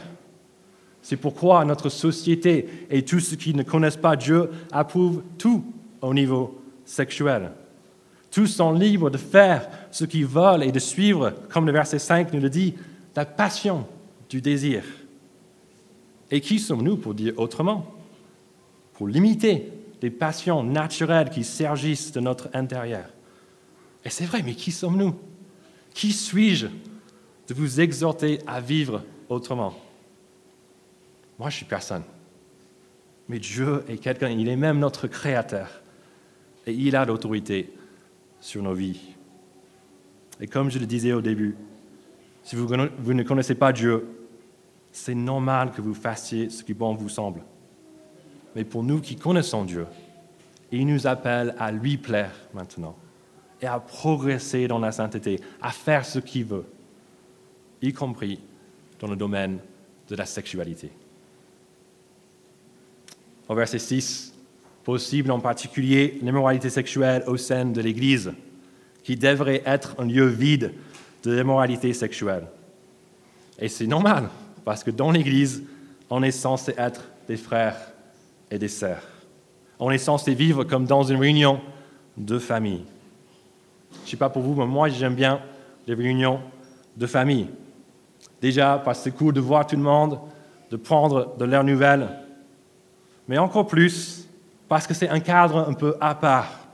C'est 1.00 1.16
pourquoi 1.16 1.64
notre 1.64 1.88
société 1.88 2.68
et 2.90 3.02
tous 3.02 3.20
ceux 3.20 3.36
qui 3.36 3.54
ne 3.54 3.62
connaissent 3.62 3.96
pas 3.96 4.16
Dieu 4.16 4.50
approuvent 4.70 5.22
tout 5.38 5.64
au 6.02 6.12
niveau 6.12 6.60
sexuel. 6.84 7.52
Tous 8.30 8.48
sont 8.48 8.72
libres 8.72 9.08
de 9.08 9.16
faire 9.16 9.66
ce 9.90 10.04
qu'ils 10.04 10.26
veulent 10.26 10.62
et 10.62 10.72
de 10.72 10.78
suivre, 10.78 11.32
comme 11.48 11.64
le 11.64 11.72
verset 11.72 11.98
5 11.98 12.34
nous 12.34 12.40
le 12.40 12.50
dit, 12.50 12.74
la 13.14 13.24
passion 13.24 13.86
du 14.28 14.42
désir. 14.42 14.82
Et 16.30 16.40
qui 16.40 16.58
sommes-nous 16.58 16.96
pour 16.96 17.14
dire 17.14 17.34
autrement? 17.36 17.86
Pour 18.94 19.08
limiter 19.08 19.72
les 20.02 20.10
passions 20.10 20.62
naturelles 20.62 21.30
qui 21.30 21.44
surgissent 21.44 22.12
de 22.12 22.20
notre 22.20 22.48
intérieur. 22.52 23.06
Et 24.04 24.10
c'est 24.10 24.24
vrai, 24.24 24.42
mais 24.42 24.54
qui 24.54 24.72
sommes-nous? 24.72 25.14
Qui 25.94 26.12
suis-je 26.12 26.66
de 26.66 27.54
vous 27.54 27.80
exhorter 27.80 28.40
à 28.46 28.60
vivre 28.60 29.02
autrement? 29.28 29.74
Moi, 31.38 31.50
je 31.50 31.56
suis 31.56 31.64
personne. 31.64 32.02
Mais 33.28 33.38
Dieu 33.38 33.84
est 33.88 33.98
quelqu'un, 33.98 34.28
il 34.28 34.48
est 34.48 34.56
même 34.56 34.78
notre 34.78 35.06
Créateur. 35.06 35.82
Et 36.66 36.72
il 36.72 36.96
a 36.96 37.04
l'autorité 37.04 37.72
sur 38.40 38.62
nos 38.62 38.74
vies. 38.74 39.00
Et 40.40 40.46
comme 40.46 40.70
je 40.70 40.78
le 40.78 40.86
disais 40.86 41.12
au 41.12 41.20
début, 41.20 41.56
si 42.42 42.56
vous, 42.56 42.66
vous 42.98 43.14
ne 43.14 43.22
connaissez 43.22 43.54
pas 43.54 43.72
Dieu, 43.72 44.06
c'est 44.96 45.14
normal 45.14 45.72
que 45.72 45.82
vous 45.82 45.92
fassiez 45.92 46.48
ce 46.48 46.64
qui 46.64 46.72
bon 46.72 46.94
vous 46.94 47.10
semble. 47.10 47.42
Mais 48.54 48.64
pour 48.64 48.82
nous 48.82 49.02
qui 49.02 49.14
connaissons 49.14 49.66
Dieu, 49.66 49.86
il 50.72 50.86
nous 50.86 51.06
appelle 51.06 51.54
à 51.58 51.70
lui 51.70 51.98
plaire 51.98 52.32
maintenant 52.54 52.96
et 53.60 53.66
à 53.66 53.78
progresser 53.78 54.66
dans 54.66 54.78
la 54.78 54.92
sainteté, 54.92 55.38
à 55.60 55.70
faire 55.70 56.06
ce 56.06 56.18
qu'il 56.18 56.46
veut, 56.46 56.64
y 57.82 57.92
compris 57.92 58.40
dans 58.98 59.06
le 59.06 59.16
domaine 59.16 59.58
de 60.08 60.16
la 60.16 60.24
sexualité. 60.24 60.90
Au 63.50 63.54
verset 63.54 63.78
6, 63.78 64.34
possible 64.82 65.30
en 65.30 65.40
particulier 65.40 66.18
l'immoralité 66.22 66.70
sexuelle 66.70 67.22
au 67.26 67.36
sein 67.36 67.66
de 67.66 67.82
l'Église, 67.82 68.32
qui 69.04 69.16
devrait 69.16 69.62
être 69.66 69.94
un 69.98 70.06
lieu 70.06 70.26
vide 70.26 70.72
de 71.22 71.32
l'immoralité 71.32 71.92
sexuelle. 71.92 72.46
Et 73.58 73.68
c'est 73.68 73.86
normal, 73.86 74.30
parce 74.66 74.82
que 74.82 74.90
dans 74.90 75.12
l'Église, 75.12 75.62
on 76.10 76.24
est 76.24 76.32
censé 76.32 76.74
être 76.76 77.08
des 77.28 77.36
frères 77.36 77.76
et 78.50 78.58
des 78.58 78.66
sœurs. 78.66 79.04
On 79.78 79.92
est 79.92 79.98
censé 79.98 80.34
vivre 80.34 80.64
comme 80.64 80.86
dans 80.86 81.04
une 81.04 81.20
réunion 81.20 81.60
de 82.16 82.40
famille. 82.40 82.82
Je 83.92 84.06
ne 84.06 84.10
sais 84.10 84.16
pas 84.16 84.28
pour 84.28 84.42
vous, 84.42 84.56
mais 84.56 84.66
moi 84.66 84.88
j'aime 84.88 85.14
bien 85.14 85.40
les 85.86 85.94
réunions 85.94 86.40
de 86.96 87.06
famille. 87.06 87.46
Déjà, 88.42 88.82
parce 88.84 88.98
que 88.98 89.04
c'est 89.04 89.16
cool 89.16 89.32
de 89.34 89.40
voir 89.40 89.68
tout 89.68 89.76
le 89.76 89.82
monde, 89.82 90.18
de 90.72 90.76
prendre 90.76 91.36
de 91.36 91.44
leurs 91.44 91.62
nouvelles, 91.62 92.08
mais 93.28 93.38
encore 93.38 93.68
plus 93.68 94.26
parce 94.68 94.88
que 94.88 94.94
c'est 94.94 95.08
un 95.08 95.20
cadre 95.20 95.68
un 95.68 95.74
peu 95.74 95.94
à 96.00 96.16
part, 96.16 96.66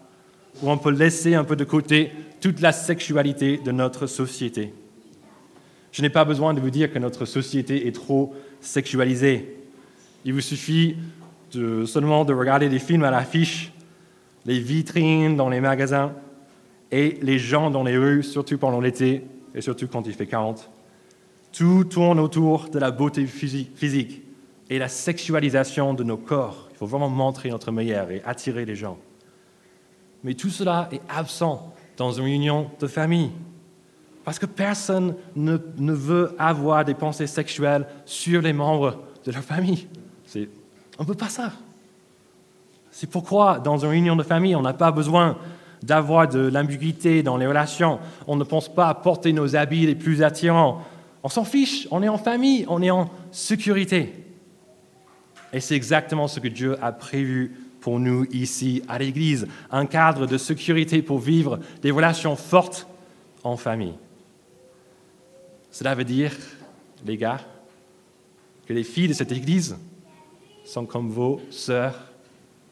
où 0.63 0.71
on 0.71 0.79
peut 0.79 0.93
laisser 0.93 1.35
un 1.35 1.45
peu 1.45 1.57
de 1.57 1.65
côté 1.65 2.11
toute 2.41 2.61
la 2.63 2.73
sexualité 2.73 3.59
de 3.59 3.71
notre 3.71 4.07
société. 4.07 4.73
Je 5.93 6.03
n'ai 6.03 6.11
pas 6.11 6.25
besoin 6.25 6.55
de 6.55 6.61
vous 6.61 6.71
dire 6.71 6.93
que 6.93 6.99
notre 6.99 7.27
société 7.27 7.87
est 7.87 7.93
trop 7.95 8.35
sexualisée. 8.61 9.57
Il 10.25 10.33
vous 10.33 10.41
suffit 10.41 10.97
seulement 11.85 12.25
de 12.25 12.33
regarder 12.33 12.69
des 12.69 12.79
films 12.79 13.05
à 13.05 13.11
l'affiche, 13.11 13.73
les 14.47 14.59
vitrines 14.59 15.37
dans 15.37 15.51
les 15.51 15.61
magasins 15.61 16.13
et 16.91 17.19
les 17.23 17.39
gens 17.39 17.71
dans 17.71 17.85
les 17.85 17.97
rues, 17.97 18.23
surtout 18.23 18.57
pendant 18.59 18.81
l'été 18.81 19.25
et 19.55 19.61
surtout 19.61 19.87
quand 19.87 20.07
il 20.07 20.15
fait 20.15 20.27
40. 20.27 20.71
Tout 21.53 21.85
tourne 21.85 22.19
autour 22.19 22.71
de 22.71 22.79
la 22.79 22.91
beauté 22.91 23.27
physique 23.27 24.23
et 24.71 24.79
la 24.79 24.89
sexualisation 24.89 25.93
de 25.93 26.03
nos 26.03 26.17
corps. 26.17 26.69
Il 26.73 26.79
faut 26.79 26.87
vraiment 26.87 27.11
montrer 27.11 27.51
notre 27.51 27.71
meilleur 27.71 28.11
et 28.11 28.23
attirer 28.25 28.65
les 28.65 28.77
gens. 28.77 28.97
Mais 30.25 30.33
tout 30.33 30.49
cela 30.49 30.89
est 30.91 31.03
absent 31.11 31.75
dans 31.99 32.13
une 32.13 32.25
réunion 32.25 32.71
de 32.81 32.87
famille. 32.87 33.31
Parce 34.25 34.39
que 34.39 34.47
personne 34.47 35.15
ne, 35.35 35.59
ne 35.79 35.93
veut 35.93 36.35
avoir 36.39 36.85
des 36.85 36.95
pensées 36.95 37.27
sexuelles 37.27 37.87
sur 38.05 38.41
les 38.41 38.53
membres 38.53 39.03
de 39.25 39.33
leur 39.33 39.43
famille. 39.43 39.89
On 40.99 41.03
ne 41.03 41.09
veut 41.09 41.15
pas 41.15 41.29
ça. 41.29 41.53
C'est 42.91 43.11
pourquoi, 43.11 43.59
dans 43.59 43.79
une 43.79 43.91
réunion 43.91 44.17
de 44.17 44.23
famille, 44.23 44.55
on 44.55 44.63
n'a 44.63 44.75
pas 44.75 44.93
besoin 44.93 45.37
d'avoir 45.83 46.29
de 46.29 46.41
l'ambiguïté 46.41 47.23
dans 47.23 47.37
les 47.37 47.47
relations. 47.47 47.99
On 48.27 48.37
ne 48.37 48.45
pense 48.45 48.73
pas 48.73 48.89
à 48.89 48.95
porter 48.95 49.33
nos 49.33 49.57
habits 49.57 49.87
les 49.87 49.95
plus 49.95 50.23
attirants. 50.23 50.83
On 51.23 51.29
s'en 51.29 51.45
fiche, 51.45 51.89
on 51.91 52.03
est 52.03 52.09
en 52.09 52.19
famille, 52.19 52.65
on 52.69 52.83
est 52.83 52.91
en 52.91 53.11
sécurité. 53.31 54.13
Et 55.53 55.61
c'est 55.61 55.75
exactement 55.75 56.29
ce 56.29 56.41
que 56.41 56.49
Dieu 56.49 56.77
a 56.83 56.93
prévu 56.93 57.57
pour 57.81 57.99
nous 57.99 58.27
ici 58.33 58.83
à 58.89 58.99
l'Église, 58.99 59.49
un 59.71 59.87
cadre 59.87 60.27
de 60.27 60.39
sécurité 60.39 61.03
pour 61.03 61.19
vivre 61.19 61.59
des 61.83 61.91
relations 61.91 62.37
fortes 62.37 62.87
en 63.43 63.57
famille. 63.57 63.95
Cela 65.73 65.95
veut 65.95 66.05
dire, 66.05 66.33
les 67.05 67.17
gars, 67.17 67.41
que 68.67 68.73
les 68.73 68.85
filles 68.85 69.09
de 69.09 69.15
cette 69.15 69.33
Église 69.33 69.77
sont 70.65 70.87
comme 70.87 71.09
vos 71.09 71.41
sœurs 71.51 72.13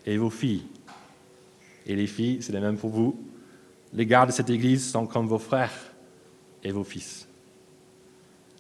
et 0.07 0.17
vos 0.17 0.31
filles. 0.31 0.67
Et 1.87 1.97
les 1.97 2.07
filles, 2.07 2.43
c'est 2.43 2.53
la 2.53 2.61
même 2.61 2.77
pour 2.77 2.91
vous. 2.91 3.19
Les 3.95 4.07
gars 4.07 4.27
de 4.27 4.33
cette 4.33 4.51
Église 4.51 4.89
sont 4.89 5.07
comme 5.07 5.27
vos 5.27 5.39
frères 5.39 5.73
et 6.63 6.71
vos 6.71 6.85
fils. 6.85 7.27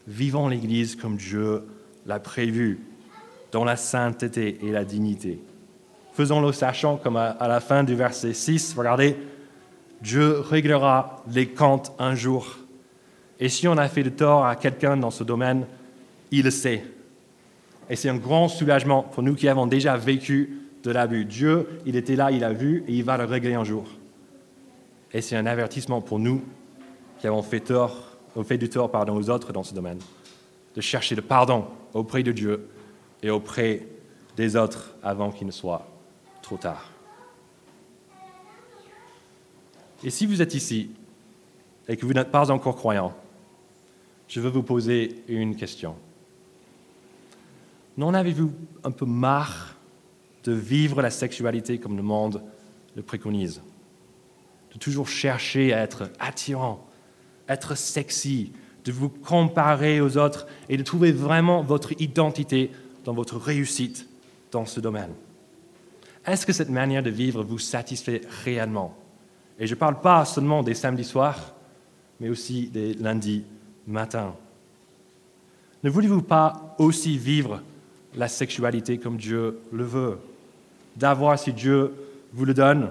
Vivons 0.09 0.49
l'Église 0.49 0.97
comme 0.97 1.16
Dieu 1.16 1.62
l'a 2.06 2.18
prévu, 2.18 2.80
dans 3.52 3.64
la 3.64 3.76
sainteté 3.76 4.59
et 4.62 4.73
la 4.73 4.85
dignité. 4.85 5.38
Faisons-le 6.14 6.52
sachant, 6.52 6.97
comme 6.97 7.16
à, 7.16 7.37
la 7.47 7.61
fin 7.61 7.85
du 7.85 7.94
verset 7.94 8.32
6, 8.32 8.75
regardez, 8.76 9.16
Dieu 10.00 10.40
réglera 10.40 11.23
les 11.30 11.49
comptes 11.49 11.92
un 11.99 12.14
jour. 12.14 12.60
Et 13.40 13.49
si 13.49 13.66
on 13.66 13.76
a 13.78 13.88
fait 13.88 14.02
de 14.02 14.11
tort 14.11 14.44
à 14.44 14.54
quelqu'un 14.54 14.99
dans 14.99 15.11
ce 15.11 15.25
domaine, 15.25 15.66
il 16.30 16.44
le 16.44 16.50
sait. 16.50 16.85
Et 17.88 17.97
c'est 17.97 18.11
un 18.11 18.16
grand 18.16 18.49
soulagement 18.49 19.02
pour 19.02 19.23
nous 19.23 19.35
qui 19.35 19.49
avons 19.49 19.66
déjà 19.66 19.97
vécu 19.97 20.59
de 20.82 20.90
l'abus. 20.90 21.25
Dieu, 21.25 21.80
il 21.87 21.97
était 21.97 22.16
là, 22.16 22.30
il 22.30 22.44
a 22.44 22.52
vu, 22.52 22.85
et 22.87 22.92
il 22.92 23.02
va 23.02 23.16
le 23.16 23.25
régler 23.25 23.54
un 23.54 23.64
jour. 23.64 23.87
Et 25.12 25.23
c'est 25.23 25.37
un 25.37 25.47
avertissement 25.47 26.02
pour 26.02 26.18
nous 26.18 26.44
qui 27.18 27.26
avons 27.26 27.42
fait, 27.42 27.61
tort, 27.61 28.16
fait 28.44 28.59
du 28.59 28.68
tort 28.68 28.90
pardon, 28.90 29.16
aux 29.16 29.31
autres 29.31 29.53
dans 29.53 29.64
ce 29.64 29.74
domaine, 29.74 29.98
de 30.76 30.81
chercher 30.81 31.14
le 31.14 31.22
pardon 31.22 31.66
auprès 31.94 32.22
de 32.22 32.33
Dieu 32.33 32.68
et 33.22 33.31
auprès 33.31 33.87
des 34.37 34.55
autres 34.55 34.94
avant 35.03 35.31
qu'il 35.31 35.46
ne 35.46 35.53
soit 35.53 35.87
trop 36.42 36.57
tard. 36.57 36.92
Et 40.05 40.11
si 40.11 40.26
vous 40.26 40.40
êtes 40.40 40.55
ici 40.55 40.90
et 41.88 41.96
que 41.96 42.07
vous 42.07 42.12
n'êtes 42.12 42.31
pas 42.31 42.50
encore 42.50 42.76
croyant, 42.76 43.14
je 44.31 44.40
veux 44.40 44.49
vous 44.49 44.62
poser 44.62 45.25
une 45.27 45.57
question. 45.57 45.97
N'en 47.97 48.14
avez-vous 48.14 48.53
un 48.85 48.93
peu 48.93 49.05
marre 49.05 49.75
de 50.45 50.53
vivre 50.53 51.03
la 51.03 51.11
sexualité 51.11 51.79
comme 51.79 51.97
le 51.97 52.05
monde 52.05 52.40
le 52.95 53.03
préconise? 53.03 53.61
De 54.73 54.79
toujours 54.79 55.09
chercher 55.09 55.73
à 55.73 55.81
être 55.81 56.11
attirant, 56.21 56.87
être 57.49 57.77
sexy, 57.77 58.53
de 58.85 58.93
vous 58.93 59.09
comparer 59.09 60.01
aux 60.01 60.16
autres 60.16 60.47
et 60.69 60.77
de 60.77 60.85
trouver 60.85 61.11
vraiment 61.11 61.62
votre 61.62 62.01
identité 62.01 62.71
dans 63.05 63.12
votre 63.12 63.37
réussite 63.37 64.09
dans 64.53 64.64
ce 64.64 64.79
domaine. 64.79 65.12
Est-ce 66.25 66.47
que 66.47 66.53
cette 66.53 66.71
manière 66.71 67.03
de 67.03 67.11
vivre 67.11 67.43
vous 67.43 67.59
satisfait 67.59 68.21
réellement? 68.45 68.97
Et 69.59 69.66
je 69.66 69.75
ne 69.75 69.79
parle 69.79 70.01
pas 70.01 70.25
seulement 70.25 70.62
des 70.62 70.75
samedis 70.75 71.05
soirs, 71.05 71.57
mais 72.21 72.29
aussi 72.29 72.69
des 72.69 72.95
lundis 72.95 73.45
matins. 73.87 74.35
Ne 75.83 75.90
voulez-vous 75.90 76.23
pas 76.23 76.75
aussi 76.79 77.16
vivre 77.16 77.62
la 78.14 78.29
sexualité 78.29 78.99
comme 78.99 79.16
Dieu 79.16 79.61
le 79.73 79.85
veut? 79.85 80.19
D'avoir, 80.97 81.38
si 81.38 81.53
Dieu 81.53 81.93
vous 82.33 82.45
le 82.45 82.55
donne, 82.55 82.90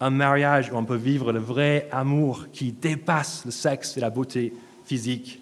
un 0.00 0.10
mariage 0.10 0.70
où 0.72 0.76
on 0.76 0.84
peut 0.84 0.96
vivre 0.96 1.32
le 1.32 1.40
vrai 1.40 1.88
amour 1.92 2.46
qui 2.52 2.72
dépasse 2.72 3.44
le 3.44 3.50
sexe 3.50 3.96
et 3.96 4.00
la 4.00 4.10
beauté 4.10 4.54
physique 4.84 5.40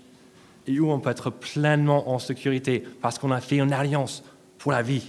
et 0.66 0.80
où 0.80 0.90
on 0.90 1.00
peut 1.00 1.10
être 1.10 1.30
pleinement 1.30 2.10
en 2.10 2.18
sécurité 2.18 2.82
parce 3.00 3.18
qu'on 3.18 3.30
a 3.30 3.40
fait 3.40 3.58
une 3.58 3.72
alliance 3.72 4.24
pour 4.58 4.72
la 4.72 4.82
vie. 4.82 5.06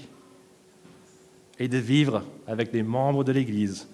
Et 1.57 1.67
de 1.67 1.77
vivre 1.77 2.23
avec 2.47 2.71
des 2.71 2.83
membres 2.83 3.23
de 3.23 3.33
l'Église, 3.33 3.89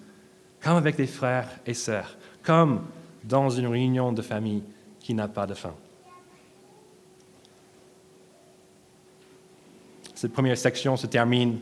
comme 0.62 0.76
avec 0.76 0.96
des 0.96 1.06
frères 1.06 1.48
et 1.64 1.74
sœurs, 1.74 2.16
comme 2.42 2.82
dans 3.24 3.50
une 3.50 3.66
réunion 3.66 4.12
de 4.12 4.22
famille 4.22 4.62
qui 5.06 5.14
n'a 5.14 5.28
pas 5.28 5.46
de 5.46 5.54
fin. 5.54 5.72
Cette 10.16 10.32
première 10.32 10.58
section 10.58 10.96
se 10.96 11.06
termine 11.06 11.60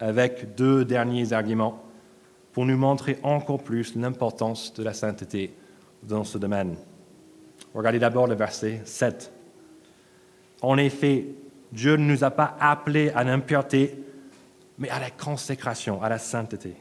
avec 0.00 0.54
deux 0.54 0.82
derniers 0.86 1.34
arguments 1.34 1.84
pour 2.54 2.64
nous 2.64 2.78
montrer 2.78 3.18
encore 3.22 3.62
plus 3.62 3.94
l'importance 3.94 4.72
de 4.72 4.82
la 4.82 4.94
sainteté 4.94 5.54
dans 6.02 6.24
ce 6.24 6.38
domaine. 6.38 6.76
Regardez 7.74 7.98
d'abord 7.98 8.26
le 8.26 8.36
verset 8.36 8.80
7. 8.86 9.30
En 10.62 10.78
effet, 10.78 11.26
Dieu 11.72 11.96
ne 11.96 12.10
nous 12.10 12.24
a 12.24 12.30
pas 12.30 12.56
appelés 12.58 13.10
à 13.10 13.22
l'impureté, 13.22 14.02
mais 14.78 14.88
à 14.88 14.98
la 14.98 15.10
consécration, 15.10 16.02
à 16.02 16.08
la 16.08 16.18
sainteté. 16.18 16.74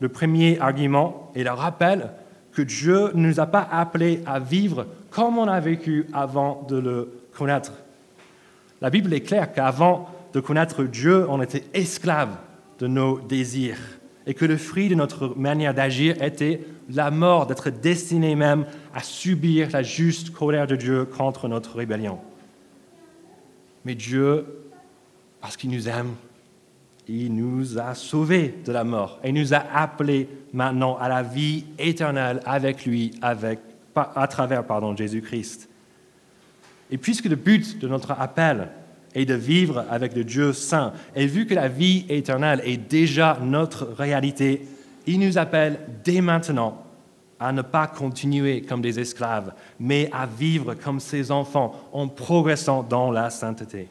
Le 0.00 0.08
premier 0.08 0.58
argument 0.60 1.30
est 1.34 1.44
le 1.44 1.50
rappel 1.50 2.08
que 2.56 2.62
Dieu 2.62 3.10
ne 3.12 3.28
nous 3.28 3.38
a 3.38 3.44
pas 3.44 3.68
appelés 3.70 4.22
à 4.24 4.40
vivre 4.40 4.86
comme 5.10 5.36
on 5.36 5.46
a 5.46 5.60
vécu 5.60 6.06
avant 6.14 6.66
de 6.66 6.78
le 6.78 7.20
connaître. 7.36 7.72
La 8.80 8.88
Bible 8.88 9.12
est 9.12 9.20
claire 9.20 9.52
qu'avant 9.52 10.08
de 10.32 10.40
connaître 10.40 10.82
Dieu, 10.84 11.26
on 11.28 11.42
était 11.42 11.64
esclaves 11.74 12.34
de 12.78 12.86
nos 12.86 13.20
désirs 13.20 13.76
et 14.26 14.32
que 14.32 14.46
le 14.46 14.56
fruit 14.56 14.88
de 14.88 14.94
notre 14.94 15.38
manière 15.38 15.74
d'agir 15.74 16.22
était 16.22 16.62
la 16.88 17.10
mort, 17.10 17.46
d'être 17.46 17.68
destiné 17.68 18.34
même 18.34 18.64
à 18.94 19.02
subir 19.02 19.68
la 19.70 19.82
juste 19.82 20.30
colère 20.30 20.66
de 20.66 20.76
Dieu 20.76 21.04
contre 21.04 21.48
notre 21.48 21.76
rébellion. 21.76 22.18
Mais 23.84 23.94
Dieu, 23.94 24.46
parce 25.42 25.58
qu'il 25.58 25.68
nous 25.68 25.90
aime, 25.90 26.14
il 27.08 27.34
nous 27.34 27.78
a 27.78 27.94
sauvés 27.94 28.54
de 28.64 28.72
la 28.72 28.84
mort 28.84 29.20
et 29.22 29.32
nous 29.32 29.54
a 29.54 29.62
appelés 29.74 30.28
maintenant 30.52 30.96
à 30.98 31.08
la 31.08 31.22
vie 31.22 31.64
éternelle 31.78 32.40
avec 32.44 32.84
lui, 32.84 33.12
à 33.22 34.26
travers 34.26 34.64
Jésus-Christ. 34.96 35.68
Et 36.90 36.98
puisque 36.98 37.26
le 37.26 37.36
but 37.36 37.78
de 37.78 37.88
notre 37.88 38.12
appel 38.12 38.68
est 39.14 39.24
de 39.24 39.34
vivre 39.34 39.84
avec 39.90 40.14
le 40.14 40.24
Dieu 40.24 40.52
saint, 40.52 40.92
et 41.14 41.26
vu 41.26 41.46
que 41.46 41.54
la 41.54 41.68
vie 41.68 42.04
éternelle 42.08 42.60
est 42.64 42.76
déjà 42.76 43.38
notre 43.42 43.84
réalité, 43.84 44.66
il 45.06 45.20
nous 45.20 45.38
appelle 45.38 45.78
dès 46.04 46.20
maintenant 46.20 46.82
à 47.38 47.52
ne 47.52 47.62
pas 47.62 47.86
continuer 47.86 48.62
comme 48.62 48.80
des 48.80 48.98
esclaves, 48.98 49.52
mais 49.78 50.10
à 50.12 50.26
vivre 50.26 50.74
comme 50.74 51.00
ses 51.00 51.30
enfants 51.30 51.74
en 51.92 52.08
progressant 52.08 52.82
dans 52.82 53.10
la 53.10 53.30
sainteté. 53.30 53.88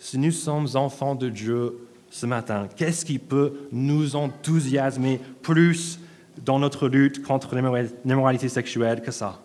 Si 0.00 0.16
nous 0.16 0.30
sommes 0.30 0.66
enfants 0.74 1.14
de 1.14 1.28
Dieu 1.28 1.76
ce 2.10 2.24
matin, 2.24 2.68
qu'est-ce 2.74 3.04
qui 3.04 3.18
peut 3.18 3.68
nous 3.70 4.16
enthousiasmer 4.16 5.20
plus 5.42 6.00
dans 6.42 6.58
notre 6.58 6.88
lutte 6.88 7.22
contre 7.22 7.54
l'immoralité 7.54 8.48
sexuelle 8.48 9.02
que 9.02 9.10
ça? 9.10 9.40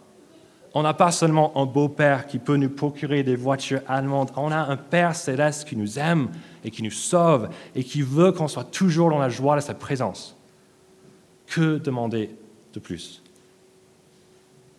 On 0.74 0.82
n'a 0.82 0.94
pas 0.94 1.12
seulement 1.12 1.62
un 1.62 1.66
beau-père 1.66 2.26
qui 2.26 2.40
peut 2.40 2.56
nous 2.56 2.70
procurer 2.70 3.22
des 3.22 3.36
voitures 3.36 3.82
allemandes, 3.86 4.32
on 4.38 4.50
a 4.50 4.58
un 4.58 4.78
Père 4.78 5.14
céleste 5.14 5.68
qui 5.68 5.76
nous 5.76 6.00
aime 6.00 6.30
et 6.64 6.72
qui 6.72 6.84
nous 6.84 6.92
sauve 6.92 7.50
et 7.76 7.84
qui 7.84 8.02
veut 8.02 8.32
qu'on 8.32 8.48
soit 8.48 8.64
toujours 8.64 9.10
dans 9.10 9.20
la 9.20 9.30
joie 9.30 9.58
de 9.58 9.62
sa 9.62 9.74
présence. 9.74 10.38
Que 11.48 11.78
demander 11.78 12.30
de 12.74 12.80
plus? 12.80 13.22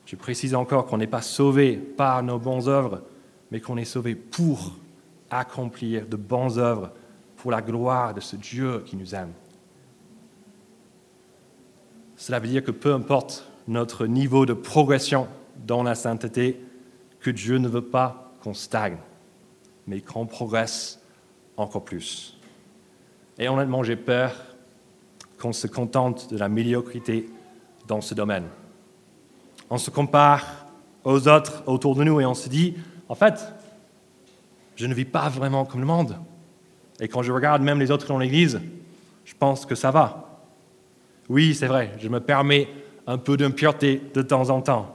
Je 0.06 0.16
précise 0.16 0.54
encore 0.54 0.86
qu'on 0.86 0.98
n'est 0.98 1.06
pas 1.06 1.22
sauvé 1.22 1.76
par 1.76 2.22
nos 2.22 2.38
bonnes 2.38 2.66
œuvres, 2.66 3.02
mais 3.50 3.60
qu'on 3.60 3.76
est 3.76 3.84
sauvé 3.84 4.14
pour 4.14 4.72
accomplir 5.38 6.06
de 6.06 6.16
bonnes 6.16 6.58
œuvres 6.58 6.92
pour 7.36 7.50
la 7.50 7.62
gloire 7.62 8.14
de 8.14 8.20
ce 8.20 8.36
Dieu 8.36 8.82
qui 8.86 8.96
nous 8.96 9.14
aime. 9.14 9.32
Cela 12.16 12.38
veut 12.38 12.48
dire 12.48 12.64
que 12.64 12.70
peu 12.70 12.94
importe 12.94 13.50
notre 13.68 14.06
niveau 14.06 14.46
de 14.46 14.54
progression 14.54 15.28
dans 15.66 15.82
la 15.82 15.94
sainteté, 15.94 16.60
que 17.20 17.30
Dieu 17.30 17.58
ne 17.58 17.68
veut 17.68 17.84
pas 17.84 18.32
qu'on 18.42 18.54
stagne, 18.54 18.98
mais 19.86 20.00
qu'on 20.00 20.26
progresse 20.26 21.00
encore 21.56 21.84
plus. 21.84 22.38
Et 23.38 23.48
honnêtement, 23.48 23.82
j'ai 23.82 23.96
peur 23.96 24.32
qu'on 25.38 25.52
se 25.52 25.66
contente 25.66 26.30
de 26.30 26.38
la 26.38 26.48
médiocrité 26.48 27.28
dans 27.86 28.00
ce 28.00 28.14
domaine. 28.14 28.44
On 29.68 29.78
se 29.78 29.90
compare 29.90 30.66
aux 31.04 31.28
autres 31.28 31.62
autour 31.66 31.94
de 31.96 32.04
nous 32.04 32.20
et 32.20 32.26
on 32.26 32.34
se 32.34 32.48
dit, 32.48 32.74
en 33.08 33.14
fait, 33.14 33.44
je 34.76 34.86
ne 34.86 34.94
vis 34.94 35.04
pas 35.04 35.28
vraiment 35.28 35.64
comme 35.64 35.80
le 35.80 35.86
monde. 35.86 36.16
Et 37.00 37.08
quand 37.08 37.22
je 37.22 37.32
regarde 37.32 37.62
même 37.62 37.80
les 37.80 37.90
autres 37.90 38.06
dans 38.06 38.18
l'Église, 38.18 38.60
je 39.24 39.34
pense 39.38 39.66
que 39.66 39.74
ça 39.74 39.90
va. 39.90 40.40
Oui, 41.28 41.54
c'est 41.54 41.66
vrai, 41.66 41.92
je 41.98 42.08
me 42.08 42.20
permets 42.20 42.68
un 43.06 43.18
peu 43.18 43.36
d'impureté 43.36 44.00
de 44.14 44.22
temps 44.22 44.50
en 44.50 44.60
temps. 44.60 44.94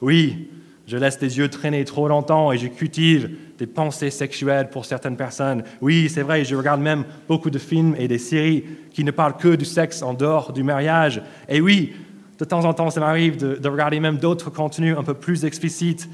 Oui, 0.00 0.50
je 0.86 0.96
laisse 0.96 1.20
les 1.20 1.38
yeux 1.38 1.48
traîner 1.48 1.84
trop 1.84 2.08
longtemps 2.08 2.50
et 2.50 2.58
je 2.58 2.66
cultive 2.66 3.30
des 3.58 3.66
pensées 3.66 4.10
sexuelles 4.10 4.70
pour 4.70 4.84
certaines 4.84 5.16
personnes. 5.16 5.62
Oui, 5.80 6.08
c'est 6.08 6.22
vrai, 6.22 6.44
je 6.44 6.56
regarde 6.56 6.80
même 6.80 7.04
beaucoup 7.28 7.50
de 7.50 7.58
films 7.58 7.94
et 7.98 8.08
des 8.08 8.18
séries 8.18 8.64
qui 8.92 9.04
ne 9.04 9.10
parlent 9.10 9.36
que 9.36 9.54
du 9.54 9.64
sexe 9.64 10.02
en 10.02 10.14
dehors 10.14 10.52
du 10.52 10.62
mariage. 10.62 11.22
Et 11.48 11.60
oui, 11.60 11.92
de 12.38 12.44
temps 12.44 12.64
en 12.64 12.72
temps, 12.72 12.90
ça 12.90 13.00
m'arrive 13.00 13.36
de, 13.36 13.68
regarder 13.68 14.00
même 14.00 14.16
d'autres 14.16 14.50
contenus 14.50 14.96
un 14.96 15.02
peu 15.02 15.14
plus 15.14 15.44
explicites, 15.44 16.08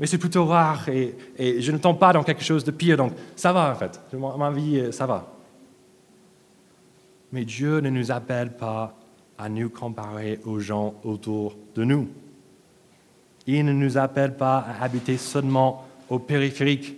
mais 0.00 0.06
c'est 0.06 0.18
plutôt 0.18 0.46
rare 0.46 0.88
et, 0.88 1.14
je 1.60 1.70
ne 1.70 1.76
tombe 1.76 1.98
pas 1.98 2.14
dans 2.14 2.24
quelque 2.24 2.42
chose 2.42 2.64
de 2.64 2.70
pire, 2.70 2.96
donc 2.96 3.12
ça 3.36 3.52
va 3.52 3.70
en 3.70 3.74
fait. 3.74 4.00
Ma 4.16 4.50
vie, 4.50 4.90
ça 4.92 5.06
va. 5.06 5.30
Mais 7.32 7.44
Dieu 7.44 7.80
ne 7.80 7.90
nous 7.90 8.10
appelle 8.10 8.56
pas 8.56 8.96
à 9.38 9.48
nous 9.50 9.68
comparer 9.68 10.40
aux 10.44 10.58
gens 10.58 10.94
autour 11.04 11.54
de 11.74 11.84
nous. 11.84 12.08
Il 13.46 13.64
ne 13.64 13.72
nous 13.72 13.98
appelle 13.98 14.36
pas 14.36 14.58
à 14.58 14.82
habiter 14.82 15.18
seulement 15.18 15.86
au 16.08 16.18
périphérique 16.18 16.96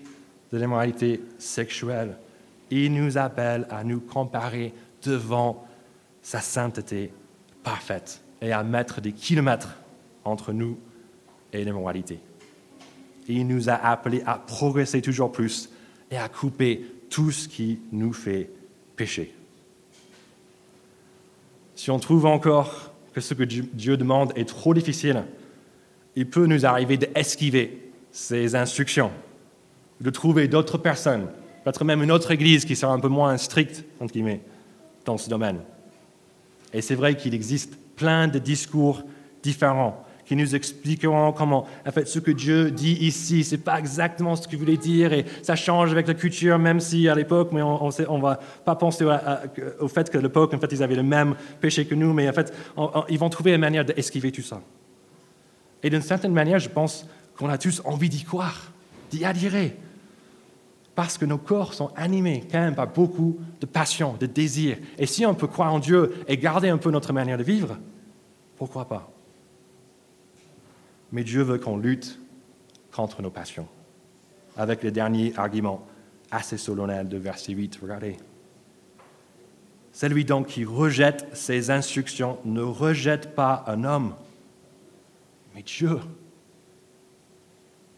de 0.53 0.59
l'immoralité 0.59 1.21
sexuelle. 1.39 2.17
Il 2.71 2.95
nous 2.95 3.19
appelle 3.19 3.67
à 3.69 3.83
nous 3.83 4.01
comparer 4.01 4.73
devant 5.05 5.67
sa 6.23 6.41
sainteté 6.41 7.13
parfaite 7.65 8.23
et 8.41 8.53
à 8.53 8.63
mettre 8.63 9.01
des 9.01 9.13
kilomètres 9.13 9.77
entre 10.25 10.53
nous 10.53 10.79
et 11.53 11.65
l'immoralité. 11.65 12.21
Il 13.29 13.47
nous 13.47 13.69
a 13.69 13.75
appelés 13.75 14.23
à 14.27 14.35
progresser 14.39 15.01
toujours 15.01 15.33
plus 15.33 15.71
et 16.11 16.17
à 16.17 16.29
couper 16.29 16.85
tout 17.09 17.31
ce 17.31 17.49
qui 17.49 17.81
nous 17.93 18.13
fait 18.13 18.51
pécher. 18.97 19.35
Si 21.75 21.91
on 21.91 21.99
trouve 21.99 22.27
encore 22.27 22.93
que 23.13 23.21
ce 23.21 23.35
que 23.35 23.43
Dieu 23.43 23.97
demande 23.97 24.33
est 24.37 24.49
trop 24.49 24.75
difficile, 24.75 25.25
il 26.17 26.29
peut 26.29 26.47
nous 26.47 26.67
arriver 26.67 26.97
d'esquiver 26.97 27.91
ces 28.11 28.55
instructions, 28.55 29.11
de 30.01 30.11
trouver 30.11 30.49
d'autres 30.49 30.79
personnes, 30.79 31.27
peut-être 31.65 31.85
même 31.85 32.03
une 32.03 32.13
autre 32.13 32.31
église 32.31 32.65
qui 32.65 32.77
sera 32.77 32.93
un 32.93 33.01
peu 33.01 33.09
moins 33.09 33.37
stricte, 33.39 33.85
entre 34.01 34.13
guillemets, 34.13 34.41
dans 35.05 35.19
ce 35.19 35.31
domaine. 35.31 35.61
Et 36.73 36.83
c'est 36.83 36.95
vrai 36.95 37.17
qu'il 37.17 37.35
existe 37.35 37.77
plein 37.97 38.29
de 38.29 38.39
discours 38.39 39.03
différents 39.43 40.05
qui 40.25 40.37
nous 40.37 40.55
expliqueront 40.55 41.33
comment, 41.33 41.67
en 41.87 41.91
fait, 41.91 42.07
ce 42.07 42.19
que 42.19 42.31
Dieu 42.31 42.71
dit 42.71 42.97
ici, 43.01 43.45
ce 43.45 43.57
n'est 43.57 43.61
pas 43.61 43.79
exactement 43.79 44.37
ce 44.37 44.47
qu'il 44.47 44.59
voulait 44.59 44.77
dire, 44.77 45.13
et 45.13 45.25
ça 45.43 45.57
change 45.57 45.93
avec 45.93 46.07
la 46.07 46.15
culture, 46.15 46.59
même 46.59 46.81
si 46.81 47.09
à 47.09 47.15
l'époque, 47.15 47.51
mais 47.53 47.63
on 47.63 47.89
ne 47.89 48.23
va 48.23 48.39
pas 48.65 48.77
penser 48.77 49.05
au 49.81 49.89
fait 49.89 50.11
que 50.11 50.19
l'époque, 50.19 50.55
en 50.55 50.59
fait, 50.59 50.73
ils 50.73 50.83
avaient 50.83 50.97
le 50.97 51.03
même 51.03 51.35
péché 51.61 51.85
que 51.85 51.95
nous, 51.95 52.13
mais 52.13 52.29
en 52.29 52.33
fait, 52.33 52.53
ils 53.09 53.19
vont 53.19 53.29
trouver 53.29 53.53
une 53.55 53.61
manière 53.61 53.85
d'esquiver 53.85 54.33
tout 54.33 54.43
ça. 54.43 54.61
Et 55.83 55.91
d'une 55.91 56.03
certaine 56.03 56.33
manière, 56.33 56.59
je 56.59 56.69
pense 56.69 57.07
qu'on 57.37 57.49
a 57.49 57.59
tous 57.59 57.83
envie 57.85 58.09
d'y 58.09 58.23
croire, 58.23 58.73
d'y 59.11 59.25
adhérer. 59.25 59.77
Parce 60.95 61.17
que 61.17 61.25
nos 61.25 61.39
corps 61.39 61.75
sont 61.75 61.91
animés 61.97 62.45
quand 62.53 62.61
même 62.61 62.75
par 62.75 62.87
beaucoup 62.87 63.39
de 63.61 63.67
passion, 63.67 64.15
de 64.21 64.27
désir. 64.27 64.77
Et 64.99 65.07
si 65.07 65.25
on 65.25 65.35
peut 65.35 65.47
croire 65.47 65.73
en 65.73 65.79
Dieu 65.79 66.13
et 66.29 66.37
garder 66.37 66.69
un 66.69 66.77
peu 66.77 66.91
notre 66.91 67.13
manière 67.13 67.39
de 67.39 67.43
vivre, 67.43 67.79
pourquoi 68.59 68.85
pas? 68.85 69.12
Mais 71.13 71.25
Dieu 71.25 71.43
veut 71.43 71.59
qu'on 71.59 71.77
lutte 71.77 72.19
contre 72.91 73.23
nos 73.23 73.31
passions. 73.31 73.69
Avec 74.57 74.83
le 74.83 74.91
dernier 74.91 75.33
argument 75.37 75.87
assez 76.31 76.57
solennel 76.57 77.09
de 77.09 77.19
verset 77.19 77.53
8, 77.53 77.79
regardez. 77.83 78.17
Celui 79.93 80.25
donc 80.25 80.47
qui 80.47 80.65
rejette 80.65 81.27
ses 81.35 81.71
instructions 81.71 82.39
ne 82.45 82.63
rejette 82.63 83.35
pas 83.35 83.63
un 83.67 83.85
homme, 83.85 84.15
mais 85.55 85.63
Dieu. 85.63 85.99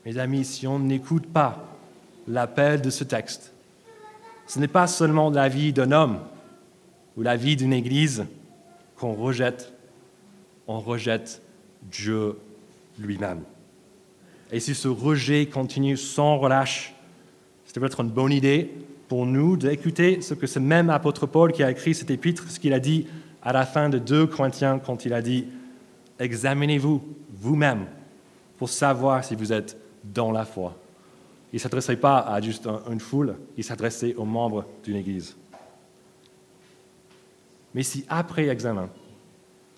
Mes 0.04 0.18
amis, 0.18 0.44
si 0.44 0.66
on 0.66 0.80
n'écoute 0.80 1.26
pas 1.26 1.64
l'appel 2.26 2.82
de 2.82 2.90
ce 2.90 3.04
texte, 3.04 3.52
ce 4.46 4.58
n'est 4.58 4.68
pas 4.68 4.88
seulement 4.88 5.30
la 5.30 5.48
vie 5.48 5.72
d'un 5.72 5.92
homme 5.92 6.18
ou 7.16 7.22
la 7.22 7.36
vie 7.36 7.56
d'une 7.56 7.72
église 7.72 8.26
qu'on 8.96 9.14
rejette, 9.14 9.72
on 10.66 10.80
rejette 10.80 11.42
Dieu 11.82 12.36
lui-même. 12.98 13.42
Et 14.52 14.60
si 14.60 14.74
ce 14.74 14.88
rejet 14.88 15.46
continue 15.46 15.96
sans 15.96 16.38
relâche, 16.38 16.94
c'est 17.64 17.80
peut-être 17.80 18.00
une 18.00 18.10
bonne 18.10 18.32
idée 18.32 18.70
pour 19.08 19.26
nous 19.26 19.56
d'écouter 19.56 20.20
ce 20.20 20.34
que 20.34 20.46
ce 20.46 20.58
même 20.58 20.90
apôtre 20.90 21.26
Paul 21.26 21.52
qui 21.52 21.62
a 21.62 21.70
écrit 21.70 21.94
cet 21.94 22.10
épître, 22.10 22.48
ce 22.50 22.60
qu'il 22.60 22.72
a 22.72 22.80
dit 22.80 23.06
à 23.42 23.52
la 23.52 23.66
fin 23.66 23.88
de 23.88 23.98
2 23.98 24.26
Corinthiens 24.26 24.78
quand 24.78 25.04
il 25.04 25.12
a 25.12 25.22
dit 25.22 25.46
Examinez-vous 26.18 27.02
vous-même 27.32 27.86
pour 28.56 28.68
savoir 28.68 29.24
si 29.24 29.34
vous 29.34 29.52
êtes 29.52 29.76
dans 30.04 30.30
la 30.30 30.44
foi. 30.44 30.76
Il 31.52 31.56
ne 31.56 31.60
s'adressait 31.60 31.96
pas 31.96 32.18
à 32.18 32.40
juste 32.40 32.68
une 32.90 33.00
foule, 33.00 33.36
il 33.56 33.64
s'adressait 33.64 34.14
aux 34.14 34.24
membres 34.24 34.64
d'une 34.84 34.96
Église. 34.96 35.36
Mais 37.74 37.82
si 37.82 38.04
après 38.08 38.48
examen, 38.48 38.88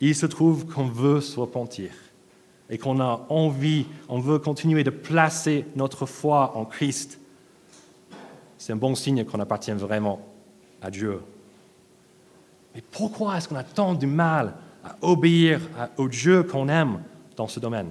il 0.01 0.15
se 0.15 0.27
trouve 0.27 0.67
qu'on 0.67 0.87
veut 0.87 1.21
se 1.21 1.41
repentir 1.41 1.91
et 2.69 2.79
qu'on 2.79 3.01
a 3.01 3.27
envie, 3.29 3.87
on 4.09 4.19
veut 4.19 4.39
continuer 4.39 4.85
de 4.85 4.91
placer 4.91 5.65
notre 5.77 6.07
foi 6.07 6.57
en 6.57 6.65
Christ, 6.65 7.21
c'est 8.59 8.73
un 8.73 8.77
bon 8.77 8.95
signe 8.95 9.25
qu'on 9.25 9.39
appartient 9.39 9.71
vraiment 9.71 10.21
à 10.83 10.91
Dieu. 10.91 11.21
Mais 12.75 12.83
pourquoi 12.91 13.37
est-ce 13.37 13.49
qu'on 13.49 13.57
a 13.57 13.63
tant 13.63 13.95
de 13.95 14.07
mal 14.07 14.55
à 14.85 14.97
obéir 15.03 15.61
au 15.97 16.09
Dieu 16.09 16.43
qu'on 16.43 16.69
aime 16.69 17.01
dans 17.37 17.49
ce 17.49 17.61
domaine? 17.61 17.91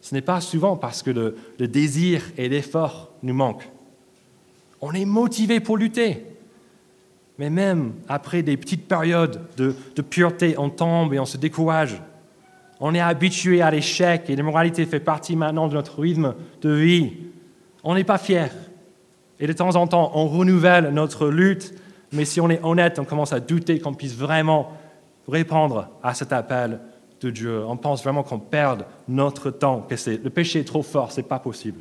Ce 0.00 0.14
n'est 0.14 0.22
pas 0.22 0.40
souvent 0.40 0.76
parce 0.76 1.02
que 1.02 1.10
le, 1.10 1.36
désir 1.66 2.22
et 2.38 2.48
l'effort 2.48 3.10
nous 3.22 3.34
manquent. 3.34 3.68
On 4.80 4.92
est 4.92 5.04
motivé 5.04 5.60
pour 5.60 5.76
lutter. 5.76 6.24
Mais 7.38 7.50
même 7.50 7.94
après 8.08 8.42
des 8.42 8.56
petites 8.56 8.86
périodes 8.86 9.40
de, 9.56 9.74
de 9.96 10.02
pureté, 10.02 10.56
on 10.56 10.70
tombe 10.70 11.12
et 11.12 11.18
on 11.18 11.26
se 11.26 11.36
décourage. 11.36 12.00
On 12.80 12.94
est 12.94 13.00
habitué 13.00 13.60
à 13.60 13.70
l'échec 13.70 14.30
et 14.30 14.36
l'immoralité 14.36 14.86
fait 14.86 15.00
partie 15.00 15.36
maintenant 15.36 15.68
de 15.68 15.74
notre 15.74 16.00
rythme 16.00 16.34
de 16.62 16.70
vie. 16.70 17.12
On 17.84 17.94
n'est 17.94 18.04
pas 18.04 18.18
fier. 18.18 18.50
Et 19.38 19.46
de 19.46 19.52
temps 19.52 19.76
en 19.76 19.86
temps, 19.86 20.10
on 20.14 20.26
renouvelle 20.26 20.90
notre 20.90 21.28
lutte, 21.28 21.74
mais 22.12 22.24
si 22.24 22.40
on 22.40 22.48
est 22.48 22.62
honnête, 22.64 22.98
on 22.98 23.04
commence 23.04 23.32
à 23.32 23.40
douter 23.40 23.78
qu'on 23.80 23.94
puisse 23.94 24.14
vraiment 24.14 24.72
répondre 25.28 25.88
à 26.02 26.14
cet 26.14 26.32
appel 26.32 26.80
de 27.20 27.30
Dieu. 27.30 27.64
On 27.66 27.76
pense 27.76 28.02
vraiment 28.02 28.22
qu'on 28.22 28.38
perd 28.38 28.86
notre 29.08 29.50
temps, 29.50 29.86
que 29.88 29.94
le 30.10 30.30
péché 30.30 30.60
est 30.60 30.64
trop 30.64 30.82
fort, 30.82 31.12
ce 31.12 31.20
n'est 31.20 31.26
pas 31.26 31.38
possible. 31.38 31.80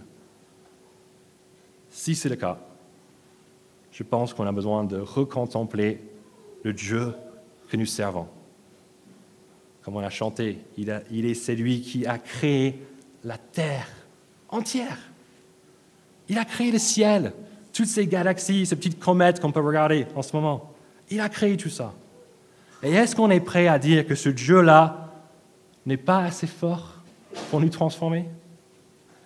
Si 1.89 2.13
c'est 2.15 2.29
le 2.29 2.35
cas, 2.35 2.59
je 3.91 4.03
pense 4.03 4.33
qu'on 4.33 4.47
a 4.47 4.51
besoin 4.51 4.83
de 4.83 4.97
recontempler 4.97 6.01
le 6.63 6.73
Dieu 6.73 7.13
que 7.69 7.77
nous 7.77 7.85
servons. 7.85 8.27
Comme 9.83 9.95
on 9.95 10.03
a 10.03 10.09
chanté, 10.09 10.59
il, 10.77 11.25
est 11.25 11.33
celui 11.33 11.81
qui 11.81 12.05
a 12.05 12.17
créé 12.17 12.81
la 13.23 13.37
terre 13.37 13.87
entière. 14.49 14.97
Il 16.27 16.37
a 16.37 16.45
créé 16.45 16.71
le 16.71 16.77
ciel, 16.77 17.33
toutes 17.73 17.87
ces 17.87 18.05
galaxies, 18.05 18.65
ces 18.65 18.75
petites 18.75 18.99
comètes 18.99 19.39
qu'on 19.39 19.51
peut 19.51 19.61
regarder 19.61 20.05
en 20.15 20.21
ce 20.21 20.35
moment. 20.35 20.73
Il 21.09 21.21
a 21.21 21.29
créé 21.29 21.57
tout 21.57 21.69
ça. 21.69 21.93
Et 22.83 22.93
est-ce 22.93 23.15
qu'on 23.15 23.29
est 23.29 23.39
prêt 23.39 23.67
à 23.67 23.79
dire 23.79 24.05
que 24.05 24.15
ce 24.15 24.29
Dieu-là 24.29 25.11
n'est 25.85 25.97
pas 25.97 26.19
assez 26.19 26.47
fort 26.47 26.95
pour 27.49 27.59
nous 27.59 27.69
transformer? 27.69 28.25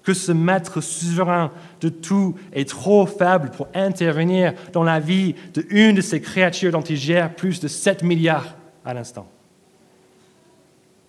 Que 0.04 0.13
ce 0.13 0.32
maître 0.32 0.82
souverain 0.82 1.52
de 1.82 1.89
tout 1.89 2.36
est 2.52 2.68
trop 2.68 3.06
faible 3.06 3.52
pour 3.52 3.68
intervenir 3.74 4.54
dans 4.72 4.84
la 4.84 5.00
vie 5.00 5.36
d'une 5.54 5.96
de 5.96 6.02
ces 6.02 6.22
créatures 6.22 6.72
dont 6.72 6.82
il 6.82 6.98
gère 6.98 7.34
plus 7.36 7.60
de 7.60 7.68
7 7.68 8.04
milliards 8.04 8.56
à 8.86 8.94
l'instant? 8.94 9.28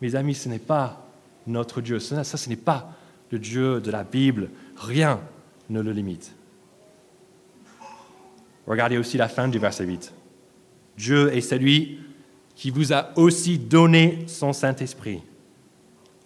Mes 0.05 0.17
amis, 0.17 0.35
ce 0.35 0.51
n'est 0.51 0.59
pas 0.59 1.03
notre 1.47 1.81
Dieu. 1.81 1.99
Ça, 1.99 2.25
ce 2.25 2.49
n'est 2.51 2.57
pas 2.57 2.93
le 3.31 3.39
Dieu 3.39 3.81
de 3.81 3.91
la 3.91 4.05
Bible. 4.05 4.51
Rien 4.77 5.19
ne 5.71 5.81
le 5.81 5.93
limite. 5.93 6.31
Regardez 8.67 8.99
aussi 8.99 9.17
la 9.17 9.29
fin 9.29 9.49
du 9.49 9.59
verset 9.59 9.87
8. 9.87 10.13
Dieu 10.99 11.35
est 11.35 11.41
celui 11.41 12.01
qui 12.55 12.69
vous 12.69 12.93
a 12.93 13.19
aussi 13.19 13.57
donné 13.57 14.25
son 14.27 14.53
Saint-Esprit. 14.53 15.23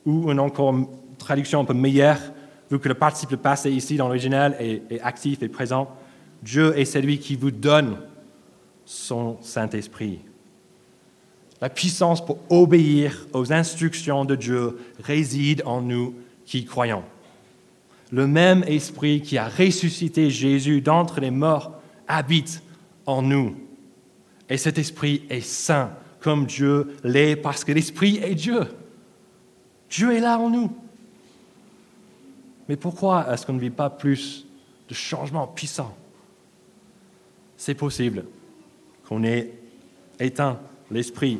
Ou 0.04 0.28
une 0.32 0.40
encore 0.40 0.74
traduction 1.16 1.60
un 1.60 1.64
peu 1.64 1.72
meilleure, 1.72 2.18
vu 2.72 2.80
que 2.80 2.88
le 2.88 2.94
participe 2.94 3.36
passé 3.36 3.70
ici 3.70 3.96
dans 3.96 4.08
l'original 4.08 4.56
est, 4.58 4.82
est 4.90 5.00
actif 5.02 5.40
et 5.44 5.48
présent. 5.48 5.96
Dieu 6.42 6.76
est 6.76 6.84
celui 6.84 7.20
qui 7.20 7.36
vous 7.36 7.52
donne 7.52 7.96
son 8.84 9.40
Saint-Esprit. 9.40 10.18
La 11.60 11.68
puissance 11.68 12.24
pour 12.24 12.38
obéir 12.50 13.26
aux 13.32 13.52
instructions 13.52 14.24
de 14.24 14.36
Dieu 14.36 14.78
réside 15.02 15.62
en 15.66 15.82
nous 15.82 16.14
qui 16.44 16.64
croyons. 16.64 17.02
Le 18.10 18.26
même 18.26 18.64
esprit 18.66 19.20
qui 19.20 19.36
a 19.38 19.48
ressuscité 19.48 20.30
Jésus 20.30 20.80
d'entre 20.80 21.20
les 21.20 21.30
morts 21.30 21.80
habite 22.06 22.62
en 23.06 23.22
nous. 23.22 23.56
Et 24.48 24.56
cet 24.56 24.78
esprit 24.78 25.24
est 25.28 25.40
saint 25.40 25.90
comme 26.20 26.46
Dieu 26.46 26.96
l'est 27.04 27.36
parce 27.36 27.64
que 27.64 27.72
l'esprit 27.72 28.18
est 28.22 28.34
Dieu. 28.34 28.62
Dieu 29.90 30.14
est 30.14 30.20
là 30.20 30.38
en 30.38 30.50
nous. 30.50 30.70
Mais 32.68 32.76
pourquoi 32.76 33.26
est-ce 33.32 33.46
qu'on 33.46 33.54
ne 33.54 33.60
vit 33.60 33.70
pas 33.70 33.90
plus 33.90 34.46
de 34.88 34.94
changements 34.94 35.46
puissants? 35.46 35.96
C'est 37.56 37.74
possible 37.74 38.24
qu'on 39.08 39.24
ait 39.24 39.52
éteint 40.20 40.60
l'esprit, 40.90 41.38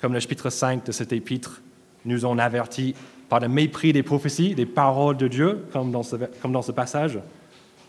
comme 0.00 0.12
le 0.12 0.20
chapitre 0.20 0.50
5 0.50 0.84
de 0.84 0.92
cet 0.92 1.12
épître 1.12 1.62
nous 2.04 2.24
en 2.24 2.38
avertit 2.38 2.94
par 3.28 3.40
le 3.40 3.48
mépris 3.48 3.92
des 3.92 4.02
prophéties, 4.02 4.54
des 4.54 4.66
paroles 4.66 5.16
de 5.16 5.28
Dieu, 5.28 5.64
comme 5.72 5.90
dans 5.90 6.02
ce, 6.02 6.72
passage, 6.72 7.18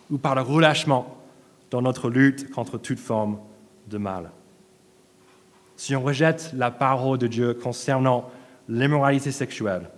ou 0.09 0.17
par 0.17 0.35
le 0.35 0.41
relâchement 0.41 1.17
dans 1.71 1.81
notre 1.81 2.09
lutte 2.09 2.49
contre 2.51 2.77
toute 2.77 2.99
forme 2.99 3.37
de 3.87 3.97
mal. 3.97 4.31
Si 5.75 5.95
on 5.95 6.01
rejette 6.01 6.51
la 6.55 6.71
parole 6.71 7.17
de 7.17 7.27
Dieu 7.27 7.53
concernant 7.53 8.31
l'immoralité 8.69 9.31
sexuelle, 9.31 9.89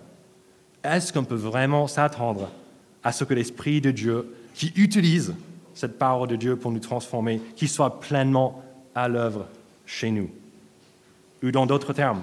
est-ce 0.82 1.12
qu'on 1.12 1.24
peut 1.24 1.34
vraiment 1.34 1.86
s'attendre 1.86 2.50
à 3.04 3.12
ce 3.12 3.24
que 3.24 3.34
l'Esprit 3.34 3.80
de 3.80 3.90
Dieu, 3.90 4.34
qui 4.54 4.72
utilise 4.76 5.34
cette 5.72 5.98
parole 5.98 6.28
de 6.28 6.36
Dieu 6.36 6.56
pour 6.56 6.72
nous 6.72 6.80
transformer, 6.80 7.40
qui 7.54 7.68
soit 7.68 8.00
pleinement 8.00 8.62
à 8.94 9.06
l'œuvre 9.06 9.46
chez 9.86 10.10
nous? 10.10 10.30
Ou 11.42 11.50
dans 11.50 11.66
d'autres 11.66 11.92
termes, 11.92 12.22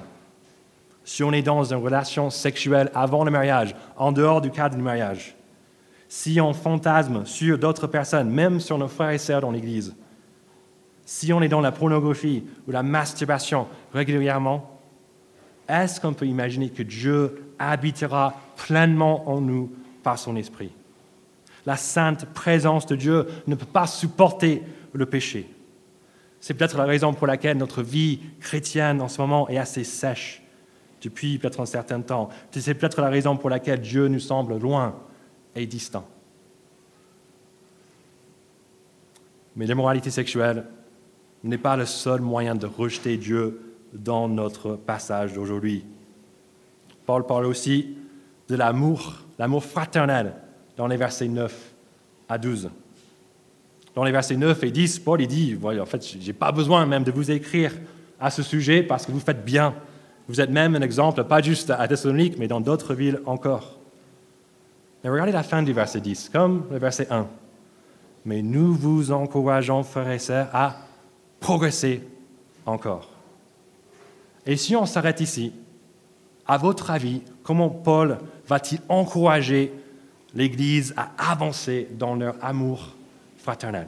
si 1.04 1.24
on 1.24 1.32
est 1.32 1.44
dans 1.44 1.64
une 1.64 1.82
relation 1.82 2.30
sexuelle 2.30 2.92
avant 2.94 3.24
le 3.24 3.32
mariage, 3.32 3.76
en 3.96 4.12
dehors 4.12 4.42
du 4.42 4.52
cadre 4.52 4.76
du 4.76 4.82
mariage, 4.82 5.36
si 6.08 6.42
on 6.42 6.54
fantasme 6.54 7.26
sur 7.26 7.58
d'autres 7.58 7.88
personnes, 7.88 8.30
même 8.30 8.60
sur 8.60 8.78
nos 8.78 8.88
frères 8.88 9.12
et 9.12 9.18
sœurs 9.18 9.42
dans 9.42 9.52
l'Église, 9.52 9.96
si 11.06 11.32
on 11.32 11.42
est 11.42 11.48
dans 11.48 11.62
la 11.62 11.72
pornographie 11.72 12.44
ou 12.68 12.72
la 12.72 12.84
masturbation 12.84 13.68
régulièrement, 13.94 14.80
est-ce 15.68 16.02
qu'on 16.02 16.14
peut 16.14 16.26
imaginer 16.26 16.70
que 16.70 16.84
Dieu 16.84 17.52
habitera 17.60 18.34
pleinement 18.56 19.30
en 19.30 19.42
nous 19.42 19.72
par 20.04 20.18
son 20.18 20.36
esprit? 20.36 20.72
La 21.66 21.78
sainte 21.78 22.26
présence 22.34 22.86
de 22.86 22.96
Dieu 22.96 23.28
ne 23.48 23.56
peut 23.56 23.66
pas 23.66 23.88
supporter 23.88 24.64
le 24.94 25.06
péché. 25.06 25.50
C'est 26.46 26.54
peut-être 26.54 26.78
la 26.78 26.86
raison 26.86 27.12
pour 27.12 27.26
laquelle 27.26 27.58
notre 27.58 27.82
vie 27.82 28.20
chrétienne 28.40 29.02
en 29.02 29.08
ce 29.08 29.20
moment 29.20 29.50
est 29.50 29.58
assez 29.58 29.84
sèche 29.84 30.44
depuis 31.02 31.40
peut-être 31.40 31.60
un 31.60 31.66
certain 31.66 32.02
temps. 32.02 32.30
C'est 32.52 32.76
peut-être 32.76 33.02
la 33.02 33.10
raison 33.10 33.36
pour 33.36 33.50
laquelle 33.50 33.82
Dieu 33.82 34.08
nous 34.10 34.20
semble 34.20 34.60
loin 34.60 34.96
et 35.56 35.66
distant. 35.66 36.08
Mais 39.56 39.66
l'immoralité 39.66 40.12
sexuelle 40.12 40.66
n'est 41.44 41.58
pas 41.58 41.76
le 41.78 41.88
seul 41.88 42.22
moyen 42.22 42.54
de 42.54 42.68
rejeter 42.68 43.18
Dieu 43.18 43.74
dans 43.92 44.30
notre 44.30 44.76
passage 44.76 45.34
d'aujourd'hui. 45.34 45.84
Paul 47.08 47.26
parle 47.26 47.48
aussi 47.48 47.98
de 48.50 48.56
l'amour, 48.56 49.24
l'amour 49.40 49.64
fraternel 49.64 50.36
dans 50.78 50.86
les 50.86 50.98
versets 50.98 51.28
9 51.28 51.74
à 52.30 52.38
12. 52.38 52.70
Dans 53.96 54.04
les 54.04 54.12
versets 54.12 54.36
9 54.36 54.62
et 54.64 54.72
10, 54.72 55.00
Paul 55.00 55.26
dit, 55.26 55.58
en 55.64 55.86
fait, 55.86 56.06
je 56.06 56.28
n'ai 56.28 56.34
pas 56.34 56.52
besoin 56.52 56.86
même 56.86 57.04
de 57.04 57.12
vous 57.12 57.32
écrire 57.32 57.72
à 58.20 58.30
ce 58.30 58.44
sujet 58.44 58.84
parce 58.84 59.06
que 59.06 59.12
vous 59.12 59.22
faites 59.22 59.44
bien. 59.46 59.74
Vous 60.28 60.42
êtes 60.42 60.50
même 60.50 60.76
un 60.76 60.82
exemple, 60.82 61.24
pas 61.24 61.42
juste 61.42 61.70
à 61.70 61.88
Thessalonique, 61.88 62.38
mais 62.38 62.48
dans 62.48 62.60
d'autres 62.60 62.94
villes 62.94 63.22
encore. 63.26 63.80
Mais 65.04 65.10
regardez 65.10 65.32
la 65.32 65.44
fin 65.44 65.64
du 65.64 65.72
verset 65.72 66.02
10, 66.02 66.30
comme 66.30 66.66
le 66.72 66.78
verset 66.78 67.08
1. 67.10 67.28
Mais 68.26 68.42
nous 68.42 68.74
vous 68.74 69.12
encourageons, 69.12 69.84
frères 69.84 70.12
et 70.12 70.20
sœurs, 70.20 70.50
à 70.52 70.78
progresser 71.40 72.02
encore. 72.66 73.10
Et 74.46 74.58
si 74.58 74.76
on 74.76 74.86
s'arrête 74.86 75.22
ici, 75.22 75.54
à 76.48 76.58
votre 76.58 76.92
avis, 76.92 77.22
comment 77.44 77.70
Paul 77.70 78.18
va-t-il 78.48 78.82
encourager 78.90 79.72
l'Église 80.34 80.94
à 80.98 81.32
avancer 81.32 81.88
dans 81.98 82.16
leur 82.16 82.36
amour 82.42 82.96
fraternel 83.46 83.88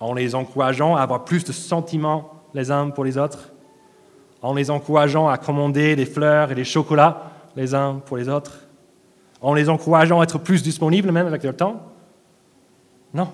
En 0.00 0.12
les 0.12 0.34
encourageant 0.34 0.94
à 0.94 1.00
avoir 1.00 1.24
plus 1.24 1.44
de 1.44 1.52
sentiments 1.52 2.30
les 2.52 2.70
uns 2.70 2.90
pour 2.90 3.04
les 3.04 3.16
autres 3.16 3.52
En 4.42 4.54
les 4.54 4.70
encourageant 4.70 5.28
à 5.28 5.38
commander 5.38 5.96
des 5.96 6.04
fleurs 6.04 6.52
et 6.52 6.54
des 6.54 6.64
chocolats 6.64 7.32
les 7.56 7.74
uns 7.74 8.02
pour 8.04 8.18
les 8.18 8.28
autres 8.28 8.68
En 9.40 9.54
les 9.54 9.70
encourageant 9.70 10.20
à 10.20 10.24
être 10.24 10.38
plus 10.38 10.62
disponibles 10.62 11.10
même 11.10 11.26
avec 11.26 11.42
leur 11.42 11.56
temps 11.56 11.80
Non, 13.14 13.28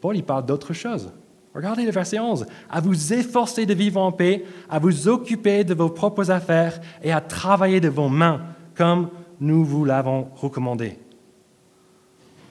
Paul 0.00 0.16
y 0.16 0.22
parle 0.22 0.46
d'autre 0.46 0.72
chose. 0.72 1.10
Regardez 1.52 1.84
le 1.84 1.90
verset 1.90 2.20
11. 2.20 2.46
À 2.70 2.80
vous 2.80 3.12
efforcer 3.12 3.66
de 3.66 3.74
vivre 3.74 4.00
en 4.00 4.12
paix, 4.12 4.44
à 4.70 4.78
vous 4.78 5.08
occuper 5.08 5.64
de 5.64 5.74
vos 5.74 5.88
propres 5.88 6.30
affaires 6.30 6.80
et 7.02 7.10
à 7.10 7.20
travailler 7.20 7.80
de 7.80 7.88
vos 7.88 8.08
mains, 8.08 8.42
comme 8.76 9.08
nous 9.40 9.64
vous 9.64 9.84
l'avons 9.84 10.28
recommandé. 10.36 10.96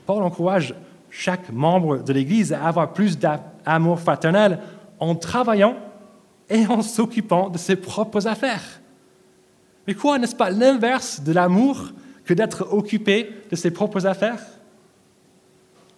Paul 0.05 0.23
encourage 0.23 0.73
chaque 1.17 1.51
membre 1.51 1.97
de 2.03 2.13
l'Église 2.13 2.53
à 2.53 2.67
avoir 2.67 2.93
plus 2.93 3.17
d'amour 3.17 3.99
fraternel 3.99 4.59
en 4.99 5.15
travaillant 5.15 5.75
et 6.47 6.67
en 6.67 6.83
s'occupant 6.83 7.49
de 7.49 7.57
ses 7.57 7.75
propres 7.75 8.27
affaires. 8.27 8.81
Mais 9.87 9.95
quoi, 9.95 10.19
n'est-ce 10.19 10.35
pas 10.35 10.51
l'inverse 10.51 11.21
de 11.23 11.31
l'amour 11.31 11.91
que 12.23 12.35
d'être 12.35 12.67
occupé 12.71 13.31
de 13.49 13.55
ses 13.55 13.71
propres 13.71 14.05
affaires? 14.05 14.43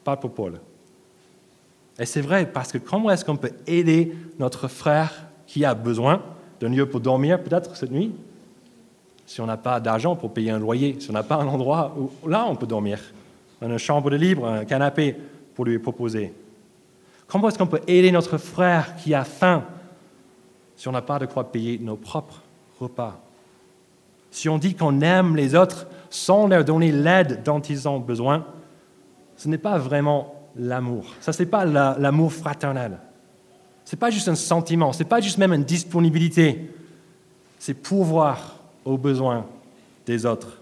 Pas 0.05 0.15
pour 0.15 0.32
Paul. 0.32 0.62
Et 1.99 2.05
c'est 2.05 2.21
vrai, 2.21 2.45
parce 2.45 2.71
que 2.71 2.77
comment 2.77 3.12
est-ce 3.12 3.25
qu'on 3.25 3.36
peut 3.36 3.51
aider 3.67 4.15
notre 4.39 4.69
frère 4.69 5.25
qui 5.47 5.65
a 5.65 5.73
besoin 5.73 6.21
d'un 6.62 6.69
lieu 6.69 6.88
pour 6.88 7.01
dormir 7.01 7.43
peut-être 7.43 7.75
cette 7.75 7.91
nuit? 7.91 8.13
Si 9.25 9.41
on 9.41 9.45
n'a 9.45 9.58
pas 9.58 9.82
d'argent 9.82 10.15
pour 10.15 10.32
payer 10.32 10.51
un 10.51 10.60
loyer, 10.60 10.95
si 10.99 11.10
on 11.10 11.13
n'a 11.13 11.23
pas 11.23 11.36
un 11.36 11.47
endroit 11.47 11.93
où 11.99 12.10
là 12.27 12.45
on 12.47 12.55
peut 12.55 12.67
dormir, 12.67 12.99
une 13.62 13.78
chambre 13.78 14.10
de 14.10 14.15
libre, 14.15 14.48
un 14.48 14.65
canapé 14.65 15.15
pour 15.56 15.65
lui 15.65 15.80
proposer. 15.80 16.34
Comment 17.28 17.50
est-ce 17.50 17.58
qu'on 17.58 17.67
peut 17.67 17.82
aider 17.88 18.12
notre 18.12 18.38
frère 18.38 18.95
qui 18.95 19.13
a 19.13 19.24
faim 19.24 19.63
si 20.76 20.88
on 20.88 20.91
n'a 20.91 21.02
pas 21.02 21.19
de 21.19 21.26
quoi 21.26 21.52
payer 21.52 21.78
nos 21.78 21.95
propres 21.95 22.41
repas? 22.80 23.19
Si 24.32 24.48
on 24.50 24.58
dit 24.58 24.76
qu'on 24.76 25.02
aime 25.02 25.36
les 25.36 25.56
autres 25.56 25.88
sans 26.10 26.48
leur 26.48 26.63
donner 26.63 26.91
l'aide 26.91 27.43
dont 27.43 27.60
ils 27.60 27.88
ont 27.88 28.00
besoin, 28.00 28.45
ce 29.38 29.48
n'est 29.48 29.58
pas 29.58 29.78
vraiment 29.78 30.36
l'amour. 30.56 31.06
Ça, 31.19 31.34
ce 31.34 31.43
n'est 31.43 31.50
pas 31.50 31.65
l'amour 31.65 32.34
fraternel. 32.34 32.98
Ce 33.86 33.95
n'est 33.95 34.00
pas 34.00 34.10
juste 34.10 34.28
un 34.28 34.36
sentiment, 34.36 34.93
ce 34.93 35.00
n'est 35.00 35.10
pas 35.10 35.22
juste 35.22 35.38
même 35.38 35.54
une 35.54 35.63
disponibilité. 35.63 36.72
C'est 37.58 37.74
pourvoir 37.74 38.58
aux 38.86 38.98
besoins 38.98 39.45
des 40.06 40.26
autres. 40.26 40.59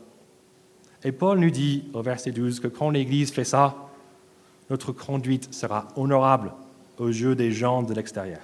Et 1.04 1.12
Paul 1.12 1.40
nous 1.40 1.50
dit 1.50 1.86
au 1.94 2.02
verset 2.02 2.32
12 2.32 2.60
que 2.60 2.68
quand 2.68 2.90
l'Église 2.90 3.32
fait 3.32 3.44
ça, 3.44 3.76
notre 4.70 4.92
conduite 4.92 5.54
sera 5.54 5.88
honorable 5.96 6.52
aux 6.98 7.08
yeux 7.08 7.36
des 7.36 7.52
gens 7.52 7.84
de 7.84 7.94
l'extérieur. 7.94 8.42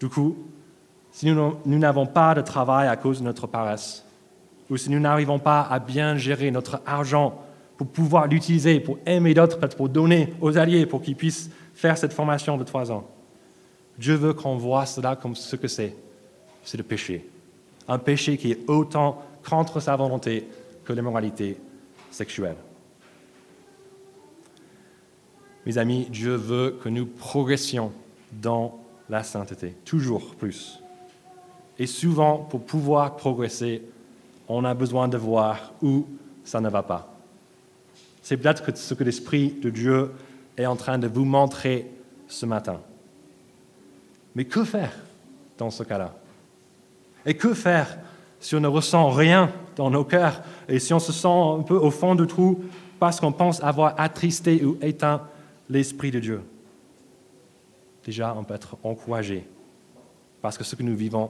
Du 0.00 0.08
coup, 0.08 0.36
si 1.12 1.30
nous 1.30 1.78
n'avons 1.78 2.06
pas 2.06 2.34
de 2.34 2.42
travail 2.42 2.88
à 2.88 2.96
cause 2.96 3.20
de 3.20 3.24
notre 3.24 3.46
paresse, 3.46 4.04
ou 4.68 4.76
si 4.76 4.90
nous 4.90 5.00
n'arrivons 5.00 5.38
pas 5.38 5.62
à 5.62 5.78
bien 5.78 6.16
gérer 6.16 6.50
notre 6.50 6.82
argent 6.84 7.40
pour 7.76 7.86
pouvoir 7.86 8.26
l'utiliser, 8.26 8.80
pour 8.80 8.98
aimer 9.06 9.32
d'autres, 9.32 9.58
pour 9.68 9.88
donner 9.88 10.34
aux 10.40 10.58
alliés, 10.58 10.86
pour 10.86 11.02
qu'ils 11.02 11.16
puissent 11.16 11.50
faire 11.74 11.96
cette 11.96 12.12
formation 12.12 12.56
de 12.56 12.64
trois 12.64 12.90
ans. 12.90 13.06
Dieu 13.98 14.14
veut 14.14 14.34
qu'on 14.34 14.56
voit 14.56 14.86
cela 14.86 15.16
comme 15.16 15.36
ce 15.36 15.56
que 15.56 15.68
c'est. 15.68 15.94
C'est 16.64 16.76
le 16.76 16.82
péché. 16.82 17.28
Un 17.88 17.98
péché 17.98 18.36
qui 18.36 18.52
est 18.52 18.68
autant 18.68 19.22
contre 19.48 19.80
sa 19.80 19.94
volonté 19.94 20.46
que 20.86 20.92
l'immoralité 20.92 21.58
sexuelle. 22.10 22.56
Mes 25.66 25.78
amis, 25.78 26.06
Dieu 26.10 26.36
veut 26.36 26.78
que 26.82 26.88
nous 26.88 27.06
progressions 27.06 27.92
dans 28.32 28.78
la 29.08 29.22
sainteté, 29.22 29.74
toujours 29.84 30.34
plus. 30.36 30.80
Et 31.78 31.86
souvent, 31.86 32.38
pour 32.38 32.64
pouvoir 32.64 33.16
progresser, 33.16 33.82
on 34.48 34.64
a 34.64 34.74
besoin 34.74 35.08
de 35.08 35.16
voir 35.16 35.72
où 35.82 36.06
ça 36.44 36.60
ne 36.60 36.68
va 36.68 36.82
pas. 36.82 37.12
C'est 38.22 38.36
peut-être 38.36 38.76
ce 38.76 38.94
que 38.94 39.04
l'Esprit 39.04 39.50
de 39.50 39.70
Dieu 39.70 40.12
est 40.56 40.66
en 40.66 40.76
train 40.76 40.98
de 40.98 41.08
vous 41.08 41.24
montrer 41.24 41.90
ce 42.28 42.46
matin. 42.46 42.80
Mais 44.34 44.44
que 44.44 44.64
faire 44.64 44.92
dans 45.58 45.70
ce 45.70 45.82
cas-là? 45.82 46.14
Et 47.24 47.36
que 47.36 47.54
faire 47.54 47.98
si 48.40 48.54
on 48.54 48.60
ne 48.60 48.68
ressent 48.68 49.10
rien 49.10 49.50
dans 49.76 49.90
nos 49.90 50.04
cœurs 50.04 50.42
et 50.68 50.78
si 50.78 50.92
on 50.94 50.98
se 50.98 51.12
sent 51.12 51.28
un 51.28 51.62
peu 51.62 51.76
au 51.76 51.90
fond 51.90 52.14
du 52.14 52.26
trou 52.26 52.64
parce 52.98 53.20
qu'on 53.20 53.32
pense 53.32 53.62
avoir 53.62 53.94
attristé 53.98 54.64
ou 54.64 54.78
éteint 54.80 55.22
l'Esprit 55.68 56.10
de 56.10 56.20
Dieu 56.20 56.42
Déjà, 58.06 58.34
on 58.36 58.44
peut 58.44 58.54
être 58.54 58.76
encouragé 58.84 59.44
parce 60.40 60.56
que 60.56 60.62
ce 60.62 60.76
que 60.76 60.84
nous 60.84 60.94
vivons 60.94 61.28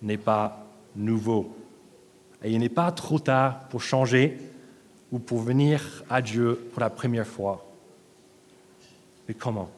n'est 0.00 0.16
pas 0.16 0.66
nouveau. 0.96 1.54
Et 2.42 2.50
il 2.50 2.58
n'est 2.58 2.70
pas 2.70 2.90
trop 2.90 3.18
tard 3.18 3.68
pour 3.68 3.82
changer 3.82 4.38
ou 5.12 5.18
pour 5.18 5.40
venir 5.40 6.02
à 6.08 6.22
Dieu 6.22 6.70
pour 6.72 6.80
la 6.80 6.88
première 6.88 7.26
fois. 7.26 7.66
Mais 9.28 9.34
comment? 9.34 9.68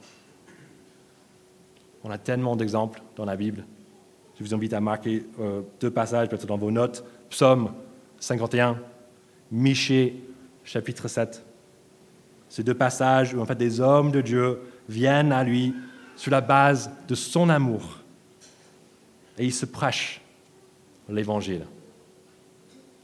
On 2.04 2.10
a 2.10 2.18
tellement 2.18 2.54
d'exemples 2.54 3.02
dans 3.16 3.24
la 3.24 3.34
Bible. 3.34 3.64
Je 4.38 4.44
vous 4.44 4.54
invite 4.54 4.72
à 4.72 4.80
marquer 4.80 5.26
euh, 5.40 5.62
deux 5.80 5.90
passages 5.90 6.28
peut-être 6.28 6.46
dans 6.46 6.56
vos 6.56 6.70
notes. 6.70 7.04
Psaume 7.28 7.72
51, 8.20 8.78
Michée, 9.50 10.22
chapitre 10.62 11.08
7. 11.08 11.44
Ces 12.48 12.62
deux 12.62 12.74
passages 12.74 13.34
où 13.34 13.40
en 13.40 13.46
fait 13.46 13.56
des 13.56 13.80
hommes 13.80 14.12
de 14.12 14.20
Dieu 14.20 14.60
viennent 14.88 15.32
à 15.32 15.42
lui 15.42 15.74
sur 16.14 16.30
la 16.30 16.40
base 16.40 16.90
de 17.08 17.14
son 17.16 17.48
amour 17.48 17.98
et 19.36 19.44
ils 19.44 19.52
se 19.52 19.66
prêchent 19.66 20.20
l'évangile. 21.08 21.66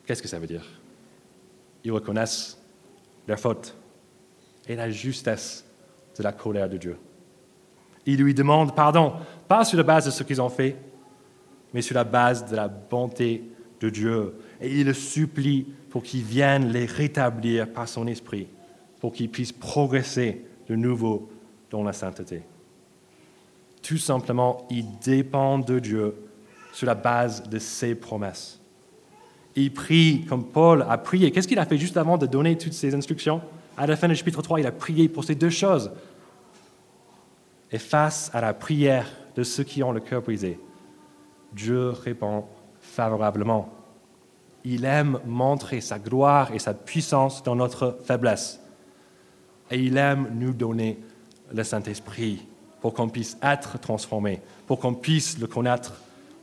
Qu'est-ce 0.07 0.23
que 0.23 0.29
ça 0.29 0.39
veut 0.39 0.47
dire? 0.47 0.65
Ils 1.83 1.93
reconnaissent 1.93 2.59
leur 3.27 3.41
faute 3.41 3.75
et 4.69 4.77
la 4.77 4.89
justesse 4.89 5.65
de 6.17 6.23
la 6.23 6.33
colère 6.33 6.69
de 6.69 6.77
Dieu. 6.77 6.97
Ils 8.07 8.23
lui 8.23 8.35
demandent 8.35 8.75
pardon, 8.75 9.15
pas 9.49 9.65
sur 9.65 9.79
la 9.79 9.83
base 9.85 10.07
de 10.07 10.11
ce 10.11 10.23
qu'ils 10.23 10.41
ont 10.41 10.49
fait, 10.49 10.77
mais 11.75 11.83
sur 11.83 11.97
la 11.97 12.05
base 12.05 12.49
de 12.49 12.57
la 12.57 12.69
bonté 12.69 13.43
de 13.81 13.91
Dieu. 13.91 14.35
Et 14.61 14.81
ils 14.81 14.87
le 14.87 14.95
supplient 14.95 15.67
pour 15.91 16.03
qu'il 16.03 16.23
vienne 16.23 16.71
les 16.71 16.87
rétablir 16.87 17.69
par 17.69 17.89
son 17.89 18.07
esprit, 18.07 18.47
pour 19.01 19.13
qu'ils 19.13 19.29
puissent 19.29 19.53
progresser 19.53 20.45
de 20.69 20.77
nouveau 20.77 21.29
dans 21.71 21.83
la 21.83 21.93
sainteté. 21.93 22.43
Tout 23.83 23.99
simplement, 23.99 24.67
ils 24.71 24.87
dépendent 25.05 25.67
de 25.67 25.79
Dieu 25.79 26.15
sur 26.73 26.87
la 26.87 26.95
base 26.95 27.43
de 27.43 27.59
ses 27.59 27.95
promesses. 27.95 28.61
Il 29.57 29.73
prie 29.73 30.25
comme 30.29 30.45
Paul 30.45 30.85
a 30.89 30.97
prié. 30.97 31.31
Qu'est-ce 31.31 31.47
qu'il 31.47 31.59
a 31.59 31.67
fait 31.67 31.79
juste 31.79 31.97
avant 31.97 32.17
de 32.17 32.27
donner 32.27 32.57
toutes 32.57 32.73
ces 32.73 32.95
instructions? 32.95 33.43
À 33.77 33.87
la 33.87 33.97
fin 33.97 34.09
du 34.09 34.17
chapitre 34.17 34.43
3, 34.43 34.61
il 34.61 34.67
a 34.67 34.73
prié 34.73 35.09
pour 35.09 35.25
ces 35.25 35.35
deux 35.35 35.51
choses. 35.51 35.93
Et 37.71 37.79
face 37.79 38.31
à 38.33 38.41
la 38.41 38.55
prière 38.55 39.09
de 39.37 39.43
ceux 39.43 39.65
qui 39.65 39.83
ont 39.83 39.93
le 39.93 40.01
cœur 40.01 40.23
brisé, 40.23 40.59
Dieu 41.55 41.91
répond 41.91 42.45
favorablement. 42.81 43.71
Il 44.65 44.85
aime 44.85 45.21
montrer 45.27 45.81
sa 45.81 45.99
gloire 45.99 46.53
et 46.53 46.59
sa 46.59 46.75
puissance 46.75 47.43
dans 47.43 47.57
notre 47.57 47.99
faiblesse. 48.05 48.61
Et 49.71 49.79
il 49.79 49.97
aime 49.97 50.31
nous 50.35 50.53
donner 50.53 50.99
le 51.53 51.63
Saint-Esprit 51.65 52.47
pour 52.81 52.95
qu'on 52.95 53.09
puisse 53.09 53.37
être 53.43 53.79
transformé, 53.79 54.41
pour 54.67 54.79
qu'on 54.79 54.95
puisse 54.95 55.39
le 55.39 55.47
connaître 55.47 55.95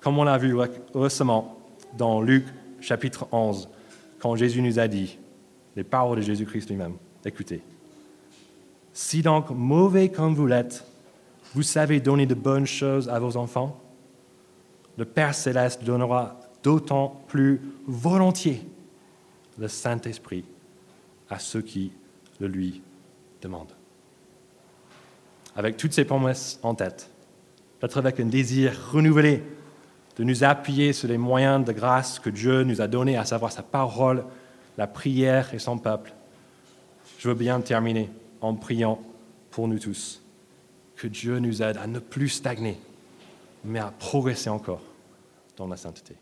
comme 0.02 0.18
on 0.18 0.24
l'a 0.24 0.38
vu 0.38 0.58
récemment 0.96 1.58
dans 1.96 2.22
Luc 2.22 2.46
chapitre 2.80 3.28
11, 3.32 3.70
quand 4.20 4.36
Jésus 4.36 4.62
nous 4.62 4.80
a 4.80 4.88
dit, 4.88 5.18
les 5.76 5.84
paroles 5.84 6.18
de 6.18 6.24
Jésus-Christ 6.24 6.70
lui-même, 6.70 6.96
écoutez, 7.24 7.62
si 8.94 9.22
donc 9.22 9.52
mauvais 9.52 10.10
comme 10.10 10.34
vous 10.34 10.48
l'êtes, 10.48 10.86
vous 11.54 11.64
savez 11.64 12.00
donner 12.00 12.26
de 12.26 12.34
bonnes 12.34 12.66
choses 12.66 13.10
à 13.10 13.20
vos 13.20 13.38
enfants, 13.38 13.80
le 14.98 15.06
Père 15.06 15.34
céleste 15.34 15.84
donnera 15.84 16.40
d'autant 16.64 17.22
plus 17.28 17.62
volontiers 17.88 18.66
le 19.58 19.68
Saint-Esprit 19.68 20.46
à 21.30 21.40
ceux 21.40 21.62
qui 21.62 21.92
le 22.40 22.48
lui 22.48 22.82
demandent. 23.42 23.76
Avec 25.56 25.78
toutes 25.78 25.94
ces 25.94 26.06
promesses 26.06 26.60
en 26.64 26.76
tête, 26.76 27.10
peut-être 27.80 27.98
avec 27.98 28.20
un 28.20 28.26
désir 28.26 28.74
renouvelé 28.92 29.44
de 30.18 30.24
nous 30.24 30.44
appuyer 30.44 30.94
sur 30.94 31.08
les 31.08 31.18
moyens 31.18 31.66
de 31.66 31.72
grâce 31.72 32.20
que 32.20 32.30
Dieu 32.30 32.64
nous 32.64 32.82
a 32.82 32.88
donnés, 32.88 33.18
à 33.18 33.26
savoir 33.26 33.52
sa 33.52 33.64
parole, 33.64 34.26
la 34.78 34.88
prière 34.88 35.54
et 35.54 35.60
son 35.60 35.78
peuple. 35.78 36.14
Je 37.18 37.30
veux 37.30 37.36
bien 37.36 37.60
terminer 37.62 38.10
en 38.42 38.56
priant 38.56 39.00
pour 39.52 39.68
nous 39.68 39.80
tous. 39.80 40.22
Que 40.96 41.08
Dieu 41.08 41.40
nous 41.40 41.62
aide 41.62 41.78
à 41.78 41.88
ne 41.88 42.00
plus 42.00 42.30
stagner, 42.30 42.80
mais 43.64 43.80
à 43.80 43.92
progresser 43.92 44.50
encore 44.50 44.82
dans 45.58 45.68
la 45.68 45.78
sainteté. 45.78 46.16